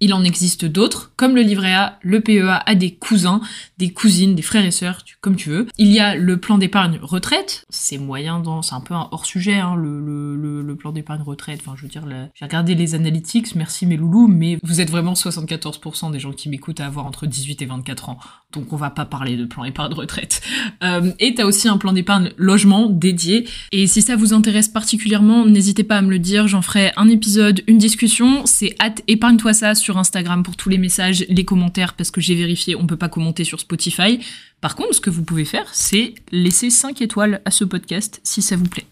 Il 0.00 0.14
en 0.14 0.24
existe 0.24 0.64
d'autres, 0.64 1.12
comme 1.16 1.34
le 1.34 1.42
livret 1.42 1.74
A, 1.74 1.98
le 2.02 2.20
PEA 2.20 2.62
a 2.64 2.74
des 2.74 2.94
cousins, 2.94 3.40
des 3.78 3.92
cousines, 3.92 4.34
des 4.34 4.42
frères 4.42 4.64
et 4.64 4.70
sœurs, 4.70 5.04
comme 5.20 5.36
tu 5.36 5.50
veux. 5.50 5.66
Il 5.76 5.88
y 5.88 5.98
a 5.98 6.14
le 6.14 6.36
plan 6.38 6.58
d'épargne 6.58 6.98
retraite, 7.02 7.64
c'est 7.68 7.98
moyen 7.98 8.40
dans, 8.40 8.62
c'est 8.62 8.74
un 8.74 8.80
peu 8.80 8.94
un 8.94 9.08
hors 9.10 9.26
sujet, 9.26 9.54
hein, 9.54 9.74
le, 9.76 10.76
plan 10.78 10.92
d'épargne 10.92 11.22
retraite. 11.22 11.60
Enfin, 11.60 11.74
je 11.76 11.82
veux 11.82 11.88
dire, 11.88 12.04
j'ai 12.34 12.44
regardé 12.44 12.76
les 12.76 12.94
analytics, 12.94 13.56
merci 13.56 13.84
mes 13.86 13.96
loulous, 13.96 14.28
mais 14.28 14.58
vous 14.62 14.80
êtes 14.80 14.90
vraiment 14.90 15.14
74% 15.14 16.12
des 16.12 16.20
gens 16.20 16.32
qui 16.32 16.48
m'écoutent 16.48 16.80
à 16.80 16.86
avoir 16.86 17.06
entre 17.06 17.26
18 17.26 17.62
et 17.62 17.66
24 17.66 18.10
ans. 18.10 18.18
Donc 18.52 18.72
on 18.72 18.76
va 18.76 18.90
pas 18.90 19.04
parler 19.04 19.36
de 19.36 19.44
plan 19.44 19.64
épargne 19.64 19.94
retraite. 19.94 20.42
Euh, 20.84 21.12
et 21.18 21.34
t'as 21.34 21.44
aussi 21.44 21.66
un 21.66 21.76
plan 21.76 21.92
d'épargne 21.92 22.30
logement 22.36 22.88
dédié. 22.88 23.48
Et 23.72 23.88
si 23.88 24.00
ça 24.00 24.14
vous 24.14 24.32
intéresse 24.32 24.68
particulièrement, 24.68 25.44
n'hésitez 25.44 25.82
pas 25.82 25.96
à 25.96 26.02
me 26.02 26.10
le 26.10 26.20
dire, 26.20 26.46
j'en 26.46 26.62
ferai 26.62 26.92
un 26.96 27.08
épisode, 27.08 27.62
une 27.66 27.78
discussion. 27.78 28.46
C'est 28.46 28.76
hâte 28.80 29.02
épargne-toi 29.08 29.54
ça 29.54 29.74
Instagram 29.96 30.42
pour 30.42 30.56
tous 30.56 30.68
les 30.68 30.76
messages, 30.76 31.24
les 31.28 31.44
commentaires, 31.44 31.94
parce 31.94 32.10
que 32.10 32.20
j'ai 32.20 32.34
vérifié, 32.34 32.76
on 32.76 32.86
peut 32.86 32.96
pas 32.96 33.08
commenter 33.08 33.44
sur 33.44 33.60
Spotify. 33.60 34.20
Par 34.60 34.74
contre, 34.74 34.94
ce 34.94 35.00
que 35.00 35.10
vous 35.10 35.24
pouvez 35.24 35.44
faire, 35.44 35.68
c'est 35.72 36.14
laisser 36.32 36.68
5 36.68 37.00
étoiles 37.00 37.40
à 37.44 37.50
ce 37.50 37.64
podcast 37.64 38.20
si 38.24 38.42
ça 38.42 38.56
vous 38.56 38.68
plaît. 38.68 38.86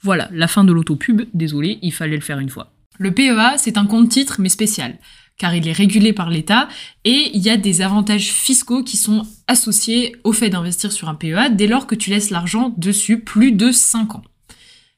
Voilà, 0.00 0.28
la 0.32 0.48
fin 0.48 0.64
de 0.64 0.72
l'autopub, 0.72 1.22
désolé, 1.34 1.78
il 1.82 1.92
fallait 1.92 2.16
le 2.16 2.22
faire 2.22 2.38
une 2.38 2.48
fois. 2.48 2.72
Le 2.98 3.12
PEA, 3.12 3.58
c'est 3.58 3.76
un 3.76 3.86
compte 3.86 4.08
titre, 4.08 4.36
mais 4.38 4.48
spécial, 4.48 4.98
car 5.38 5.54
il 5.54 5.66
est 5.66 5.72
régulé 5.72 6.12
par 6.12 6.30
l'État, 6.30 6.68
et 7.04 7.30
il 7.34 7.42
y 7.42 7.50
a 7.50 7.56
des 7.56 7.82
avantages 7.82 8.30
fiscaux 8.30 8.82
qui 8.82 8.96
sont 8.96 9.26
associés 9.46 10.16
au 10.24 10.32
fait 10.32 10.50
d'investir 10.50 10.92
sur 10.92 11.08
un 11.08 11.14
PEA 11.14 11.50
dès 11.50 11.66
lors 11.66 11.86
que 11.86 11.94
tu 11.94 12.10
laisses 12.10 12.30
l'argent 12.30 12.74
dessus 12.76 13.20
plus 13.20 13.52
de 13.52 13.70
5 13.70 14.16
ans. 14.16 14.22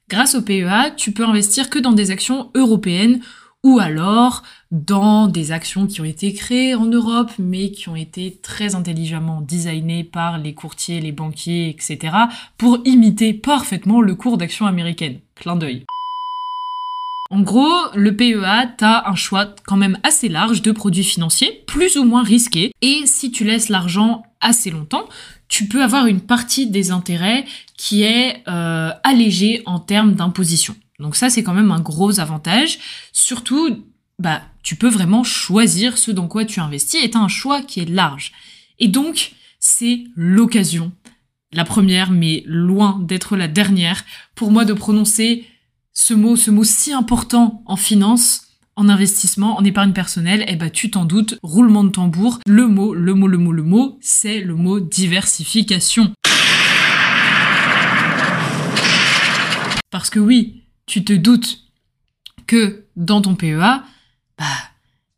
Grâce 0.07 0.35
au 0.35 0.41
PEA, 0.43 0.91
tu 0.95 1.11
peux 1.11 1.25
investir 1.25 1.69
que 1.69 1.79
dans 1.79 1.93
des 1.93 2.11
actions 2.11 2.51
européennes 2.53 3.21
ou 3.65 3.79
alors 3.79 4.43
dans 4.71 5.27
des 5.27 5.51
actions 5.51 5.87
qui 5.87 5.99
ont 5.99 6.05
été 6.05 6.33
créées 6.33 6.75
en 6.75 6.85
Europe, 6.85 7.31
mais 7.39 7.71
qui 7.71 7.89
ont 7.89 7.95
été 7.95 8.37
très 8.43 8.75
intelligemment 8.75 9.41
designées 9.41 10.03
par 10.03 10.37
les 10.37 10.53
courtiers, 10.53 11.01
les 11.01 11.11
banquiers, 11.11 11.69
etc., 11.69 12.15
pour 12.59 12.77
imiter 12.85 13.33
parfaitement 13.33 14.01
le 14.01 14.13
cours 14.13 14.37
d'action 14.37 14.67
américaine. 14.67 15.19
Clin 15.33 15.55
d'œil. 15.55 15.83
En 17.31 17.41
gros, 17.41 17.73
le 17.95 18.15
PEA, 18.15 18.75
t'as 18.77 19.09
un 19.09 19.15
choix 19.15 19.47
quand 19.65 19.77
même 19.77 19.97
assez 20.03 20.29
large 20.29 20.61
de 20.61 20.71
produits 20.71 21.03
financiers, 21.03 21.63
plus 21.65 21.97
ou 21.97 22.03
moins 22.03 22.21
risqués, 22.21 22.71
et 22.83 23.01
si 23.07 23.31
tu 23.31 23.45
laisses 23.45 23.69
l'argent 23.69 24.21
assez 24.41 24.69
longtemps, 24.69 25.09
tu 25.47 25.67
peux 25.67 25.81
avoir 25.81 26.05
une 26.05 26.21
partie 26.21 26.67
des 26.67 26.91
intérêts 26.91 27.45
qui 27.77 28.03
est 28.03 28.43
euh, 28.47 28.91
allégée 29.03 29.63
en 29.65 29.79
termes 29.79 30.13
d'imposition. 30.13 30.75
Donc 30.99 31.15
ça, 31.15 31.29
c'est 31.29 31.43
quand 31.43 31.53
même 31.53 31.71
un 31.71 31.81
gros 31.81 32.19
avantage. 32.19 32.79
Surtout, 33.11 33.85
bah, 34.19 34.41
tu 34.63 34.75
peux 34.75 34.89
vraiment 34.89 35.23
choisir 35.23 35.97
ce 35.97 36.11
dans 36.11 36.27
quoi 36.27 36.45
tu 36.45 36.59
investis 36.59 37.03
et 37.03 37.11
as 37.15 37.19
un 37.19 37.27
choix 37.27 37.61
qui 37.61 37.81
est 37.81 37.89
large. 37.89 38.31
Et 38.79 38.87
donc, 38.87 39.33
c'est 39.59 40.03
l'occasion, 40.15 40.91
la 41.51 41.65
première, 41.65 42.11
mais 42.11 42.43
loin 42.45 42.99
d'être 43.03 43.35
la 43.35 43.47
dernière, 43.47 44.05
pour 44.35 44.51
moi 44.51 44.65
de 44.65 44.73
prononcer 44.73 45.45
ce 45.93 46.13
mot, 46.13 46.35
ce 46.35 46.51
mot 46.51 46.63
si 46.63 46.93
important 46.93 47.63
en 47.65 47.75
finance, 47.75 48.41
en 48.75 48.89
investissement, 48.89 49.57
en 49.57 49.63
épargne 49.63 49.93
personnelle, 49.93 50.43
eh 50.47 50.57
ben, 50.57 50.69
tu 50.69 50.91
t'en 50.91 51.05
doutes, 51.05 51.39
roulement 51.41 51.85
de 51.85 51.89
tambour, 51.89 52.39
le 52.45 52.67
mot, 52.67 52.93
le 52.93 53.13
mot, 53.13 53.27
le 53.27 53.37
mot, 53.37 53.51
le 53.53 53.63
mot, 53.63 53.97
c'est 54.01 54.41
le 54.41 54.55
mot 54.55 54.81
diversification. 54.81 56.11
Parce 59.91 60.09
que 60.09 60.19
oui, 60.19 60.64
tu 60.85 61.03
te 61.03 61.13
doutes 61.13 61.59
que 62.47 62.85
dans 62.95 63.21
ton 63.21 63.35
PEA, 63.35 63.83
bah, 64.37 64.45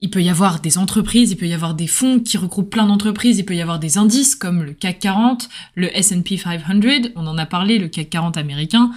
il 0.01 0.09
peut 0.09 0.21
y 0.21 0.29
avoir 0.29 0.59
des 0.59 0.77
entreprises, 0.77 1.31
il 1.31 1.37
peut 1.37 1.47
y 1.47 1.53
avoir 1.53 1.73
des 1.73 1.87
fonds 1.87 2.19
qui 2.19 2.37
regroupent 2.37 2.69
plein 2.69 2.85
d'entreprises, 2.85 3.39
il 3.39 3.45
peut 3.45 3.55
y 3.55 3.61
avoir 3.61 3.79
des 3.79 3.97
indices 3.97 4.35
comme 4.35 4.63
le 4.63 4.73
CAC 4.73 4.99
40, 4.99 5.49
le 5.75 5.95
S&P 5.97 6.37
500, 6.37 7.11
on 7.15 7.25
en 7.25 7.37
a 7.37 7.45
parlé, 7.45 7.79
le 7.79 7.87
CAC 7.87 8.09
40 8.09 8.37
américain. 8.37 8.91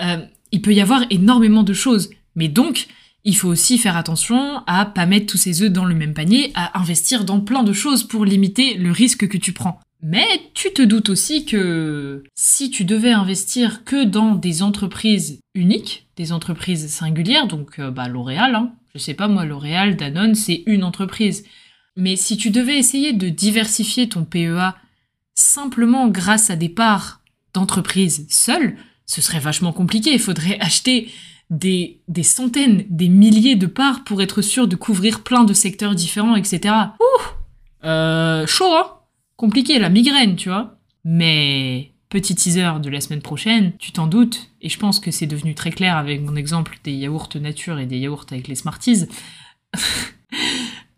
Euh, 0.00 0.18
il 0.52 0.62
peut 0.62 0.72
y 0.72 0.80
avoir 0.80 1.02
énormément 1.10 1.64
de 1.64 1.72
choses. 1.72 2.10
Mais 2.36 2.48
donc, 2.48 2.86
il 3.24 3.36
faut 3.36 3.48
aussi 3.48 3.78
faire 3.78 3.96
attention 3.96 4.62
à 4.66 4.84
pas 4.84 5.06
mettre 5.06 5.26
tous 5.26 5.38
ses 5.38 5.62
œufs 5.62 5.72
dans 5.72 5.84
le 5.84 5.94
même 5.94 6.14
panier, 6.14 6.52
à 6.54 6.78
investir 6.78 7.24
dans 7.24 7.40
plein 7.40 7.64
de 7.64 7.72
choses 7.72 8.04
pour 8.04 8.24
limiter 8.24 8.74
le 8.74 8.92
risque 8.92 9.26
que 9.26 9.38
tu 9.38 9.52
prends. 9.52 9.80
Mais 10.02 10.26
tu 10.52 10.72
te 10.72 10.82
doutes 10.82 11.08
aussi 11.08 11.46
que 11.46 12.22
si 12.34 12.70
tu 12.70 12.84
devais 12.84 13.12
investir 13.12 13.84
que 13.84 14.04
dans 14.04 14.34
des 14.34 14.62
entreprises 14.62 15.40
uniques, 15.54 16.03
des 16.16 16.32
entreprises 16.32 16.88
singulières, 16.88 17.46
donc 17.46 17.78
euh, 17.78 17.90
bah, 17.90 18.08
L'Oréal, 18.08 18.54
hein, 18.54 18.72
je 18.94 18.98
sais 18.98 19.14
pas 19.14 19.28
moi, 19.28 19.44
L'Oréal, 19.44 19.96
Danone, 19.96 20.34
c'est 20.34 20.62
une 20.66 20.84
entreprise. 20.84 21.44
Mais 21.96 22.16
si 22.16 22.36
tu 22.36 22.50
devais 22.50 22.78
essayer 22.78 23.12
de 23.12 23.28
diversifier 23.28 24.08
ton 24.08 24.24
PEA 24.24 24.74
simplement 25.34 26.08
grâce 26.08 26.50
à 26.50 26.56
des 26.56 26.68
parts 26.68 27.20
d'entreprises 27.52 28.26
seules, 28.30 28.76
ce 29.06 29.20
serait 29.20 29.38
vachement 29.38 29.72
compliqué. 29.72 30.12
Il 30.12 30.20
faudrait 30.20 30.58
acheter 30.60 31.10
des, 31.50 32.00
des 32.08 32.22
centaines, 32.22 32.84
des 32.88 33.08
milliers 33.08 33.56
de 33.56 33.66
parts 33.66 34.04
pour 34.04 34.22
être 34.22 34.42
sûr 34.42 34.66
de 34.66 34.76
couvrir 34.76 35.22
plein 35.22 35.44
de 35.44 35.52
secteurs 35.52 35.94
différents, 35.94 36.36
etc. 36.36 36.74
Ouh 37.00 37.86
euh, 37.86 38.46
Chaud, 38.46 38.74
hein 38.74 38.90
compliqué, 39.36 39.78
la 39.78 39.88
migraine, 39.88 40.36
tu 40.36 40.48
vois. 40.48 40.78
Mais 41.04 41.92
petit 42.08 42.34
teaser 42.34 42.80
de 42.80 42.90
la 42.90 43.00
semaine 43.00 43.22
prochaine, 43.22 43.72
tu 43.78 43.92
t'en 43.92 44.06
doutes, 44.06 44.50
et 44.62 44.68
je 44.68 44.78
pense 44.78 45.00
que 45.00 45.10
c'est 45.10 45.26
devenu 45.26 45.54
très 45.54 45.70
clair 45.70 45.96
avec 45.96 46.20
mon 46.20 46.36
exemple 46.36 46.78
des 46.84 46.92
yaourts 46.92 47.28
nature 47.40 47.78
et 47.78 47.86
des 47.86 47.98
yaourts 47.98 48.26
avec 48.30 48.48
les 48.48 48.54
Smarties. 48.54 49.06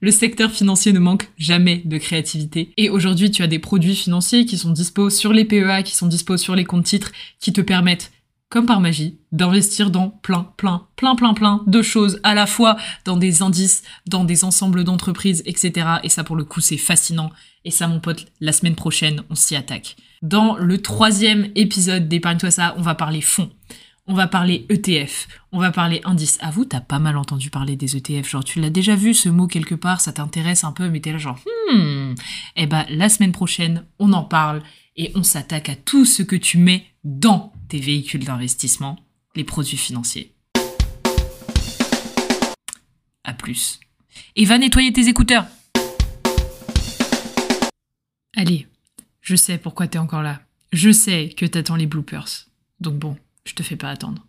Le 0.01 0.11
secteur 0.11 0.51
financier 0.51 0.93
ne 0.93 0.99
manque 0.99 1.31
jamais 1.39 1.81
de 1.87 1.97
créativité. 1.97 2.73
Et 2.77 2.91
aujourd'hui, 2.91 3.31
tu 3.31 3.43
as 3.43 3.47
des 3.47 3.59
produits 3.59 3.97
financiers 3.97 4.45
qui 4.45 4.59
sont 4.59 4.71
dispo 4.71 5.09
sur 5.09 5.33
les 5.33 5.47
PEA, 5.47 5.83
qui 5.85 5.97
sont 5.97 6.07
dispo 6.07 6.37
sur 6.37 6.55
les 6.55 6.67
comptes 6.67 6.85
titres, 6.85 7.13
qui 7.41 7.53
te 7.53 7.63
permettent 7.63 8.13
comme 8.49 8.67
par 8.67 8.81
magie, 8.81 9.19
d'investir 9.33 9.91
dans 9.91 10.11
plein, 10.11 10.53
plein, 10.57 10.87
plein, 10.97 11.17
plein, 11.17 11.35
plein 11.35 11.65
de 11.67 11.83
choses 11.83 12.21
à 12.23 12.35
la 12.35 12.47
fois, 12.47 12.77
dans 13.05 13.17
des 13.17 13.43
indices, 13.43 13.83
dans 14.07 14.25
des 14.25 14.45
ensembles 14.45 14.85
d'entreprises, 14.85 15.43
etc. 15.47 15.89
Et 16.05 16.09
ça, 16.09 16.23
pour 16.23 16.37
le 16.37 16.45
coup, 16.45 16.61
c'est 16.61 16.77
fascinant. 16.77 17.33
Et 17.65 17.71
ça, 17.71 17.89
mon 17.89 17.99
pote, 17.99 18.27
la 18.41 18.53
semaine 18.53 18.77
prochaine, 18.77 19.23
on 19.31 19.35
s'y 19.35 19.57
attaque. 19.57 19.97
Dans 20.23 20.57
le 20.57 20.79
troisième 20.79 21.51
épisode 21.55 22.09
d'Épargne-toi 22.09 22.51
ça, 22.51 22.75
on 22.79 22.83
va 22.83 22.95
parler 22.95 23.21
fonds. 23.21 23.51
On 24.09 24.15
va 24.15 24.29
parler 24.29 24.65
ETF, 24.69 25.27
on 25.51 25.59
va 25.59 25.73
parler 25.73 26.01
indice. 26.05 26.39
Vous, 26.53 26.65
t'as 26.65 26.81
pas 26.81 27.01
mal 27.01 27.17
entendu 27.17 27.51
parler 27.51 27.75
des 27.75 27.97
ETF. 27.97 28.31
Genre, 28.31 28.45
tu 28.45 28.61
l'as 28.61 28.71
déjà 28.71 28.95
vu 28.95 29.15
ce 29.15 29.29
mot 29.29 29.49
quelque 29.49 29.75
part, 29.75 30.01
ça 30.01 30.13
t'intéresse 30.13 30.63
un 30.63 30.71
peu, 30.71 30.89
mais 30.89 31.01
t'es 31.01 31.11
là 31.11 31.19
genre, 31.19 31.41
hmm. 31.73 32.15
Eh 32.55 32.67
ben, 32.67 32.87
la 32.89 33.09
semaine 33.09 33.33
prochaine, 33.33 33.85
on 33.99 34.13
en 34.13 34.23
parle 34.23 34.63
et 34.97 35.11
on 35.17 35.25
s'attaque 35.25 35.69
à 35.69 35.75
tout 35.75 36.05
ce 36.05 36.23
que 36.23 36.37
tu 36.37 36.57
mets 36.57 36.87
dans 37.03 37.53
tes 37.69 37.81
véhicules 37.81 38.25
d'investissement, 38.25 38.97
les 39.35 39.43
produits 39.43 39.77
financiers. 39.77 40.33
À 43.25 43.33
plus. 43.33 43.81
Et 44.37 44.45
va 44.45 44.57
nettoyer 44.57 44.93
tes 44.93 45.09
écouteurs. 45.09 45.47
Allez, 48.37 48.69
je 49.27 49.35
sais 49.35 49.59
pourquoi 49.59 49.89
t'es 49.89 49.99
encore 49.99 50.23
là. 50.23 50.41
Je 50.73 50.93
sais 50.93 51.31
que 51.37 51.45
t'attends 51.45 51.75
les 51.75 51.87
bloopers. 51.87 52.47
Donc 52.79 52.95
bon, 52.95 53.17
je 53.45 53.55
te 53.55 53.65
fais 53.65 53.75
pas 53.75 53.91
attendre. 53.91 54.25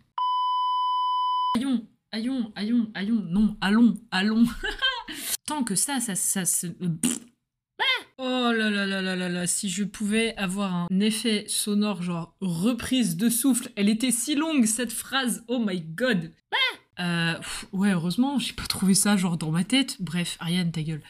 Aïon, 1.56 1.86
aïon, 2.10 2.52
aïon, 2.56 2.90
aïon, 2.94 3.22
non, 3.28 3.56
allons, 3.60 3.94
allons. 4.10 4.44
Tant 5.46 5.62
que 5.62 5.76
ça, 5.76 6.00
ça, 6.00 6.16
ça 6.16 6.44
se... 6.44 6.66
Oh 8.20 8.50
là 8.52 8.70
là 8.70 8.86
là 8.86 9.00
là 9.00 9.14
là 9.14 9.28
là, 9.28 9.46
si 9.46 9.68
je 9.68 9.84
pouvais 9.84 10.34
avoir 10.36 10.74
un 10.74 11.00
effet 11.00 11.44
sonore 11.46 12.02
genre 12.02 12.34
reprise 12.40 13.16
de 13.16 13.28
souffle, 13.28 13.70
elle 13.76 13.88
était 13.88 14.10
si 14.10 14.34
longue 14.34 14.66
cette 14.66 14.92
phrase, 14.92 15.44
oh 15.46 15.62
my 15.64 15.80
god. 15.80 16.32
Euh, 16.98 17.34
ouais, 17.70 17.92
heureusement, 17.92 18.40
j'ai 18.40 18.52
pas 18.52 18.66
trouvé 18.66 18.94
ça 18.94 19.16
genre 19.16 19.36
dans 19.36 19.52
ma 19.52 19.62
tête. 19.62 20.02
Bref, 20.02 20.36
Ariane, 20.40 20.72
ta 20.72 20.82
gueule. 20.82 21.02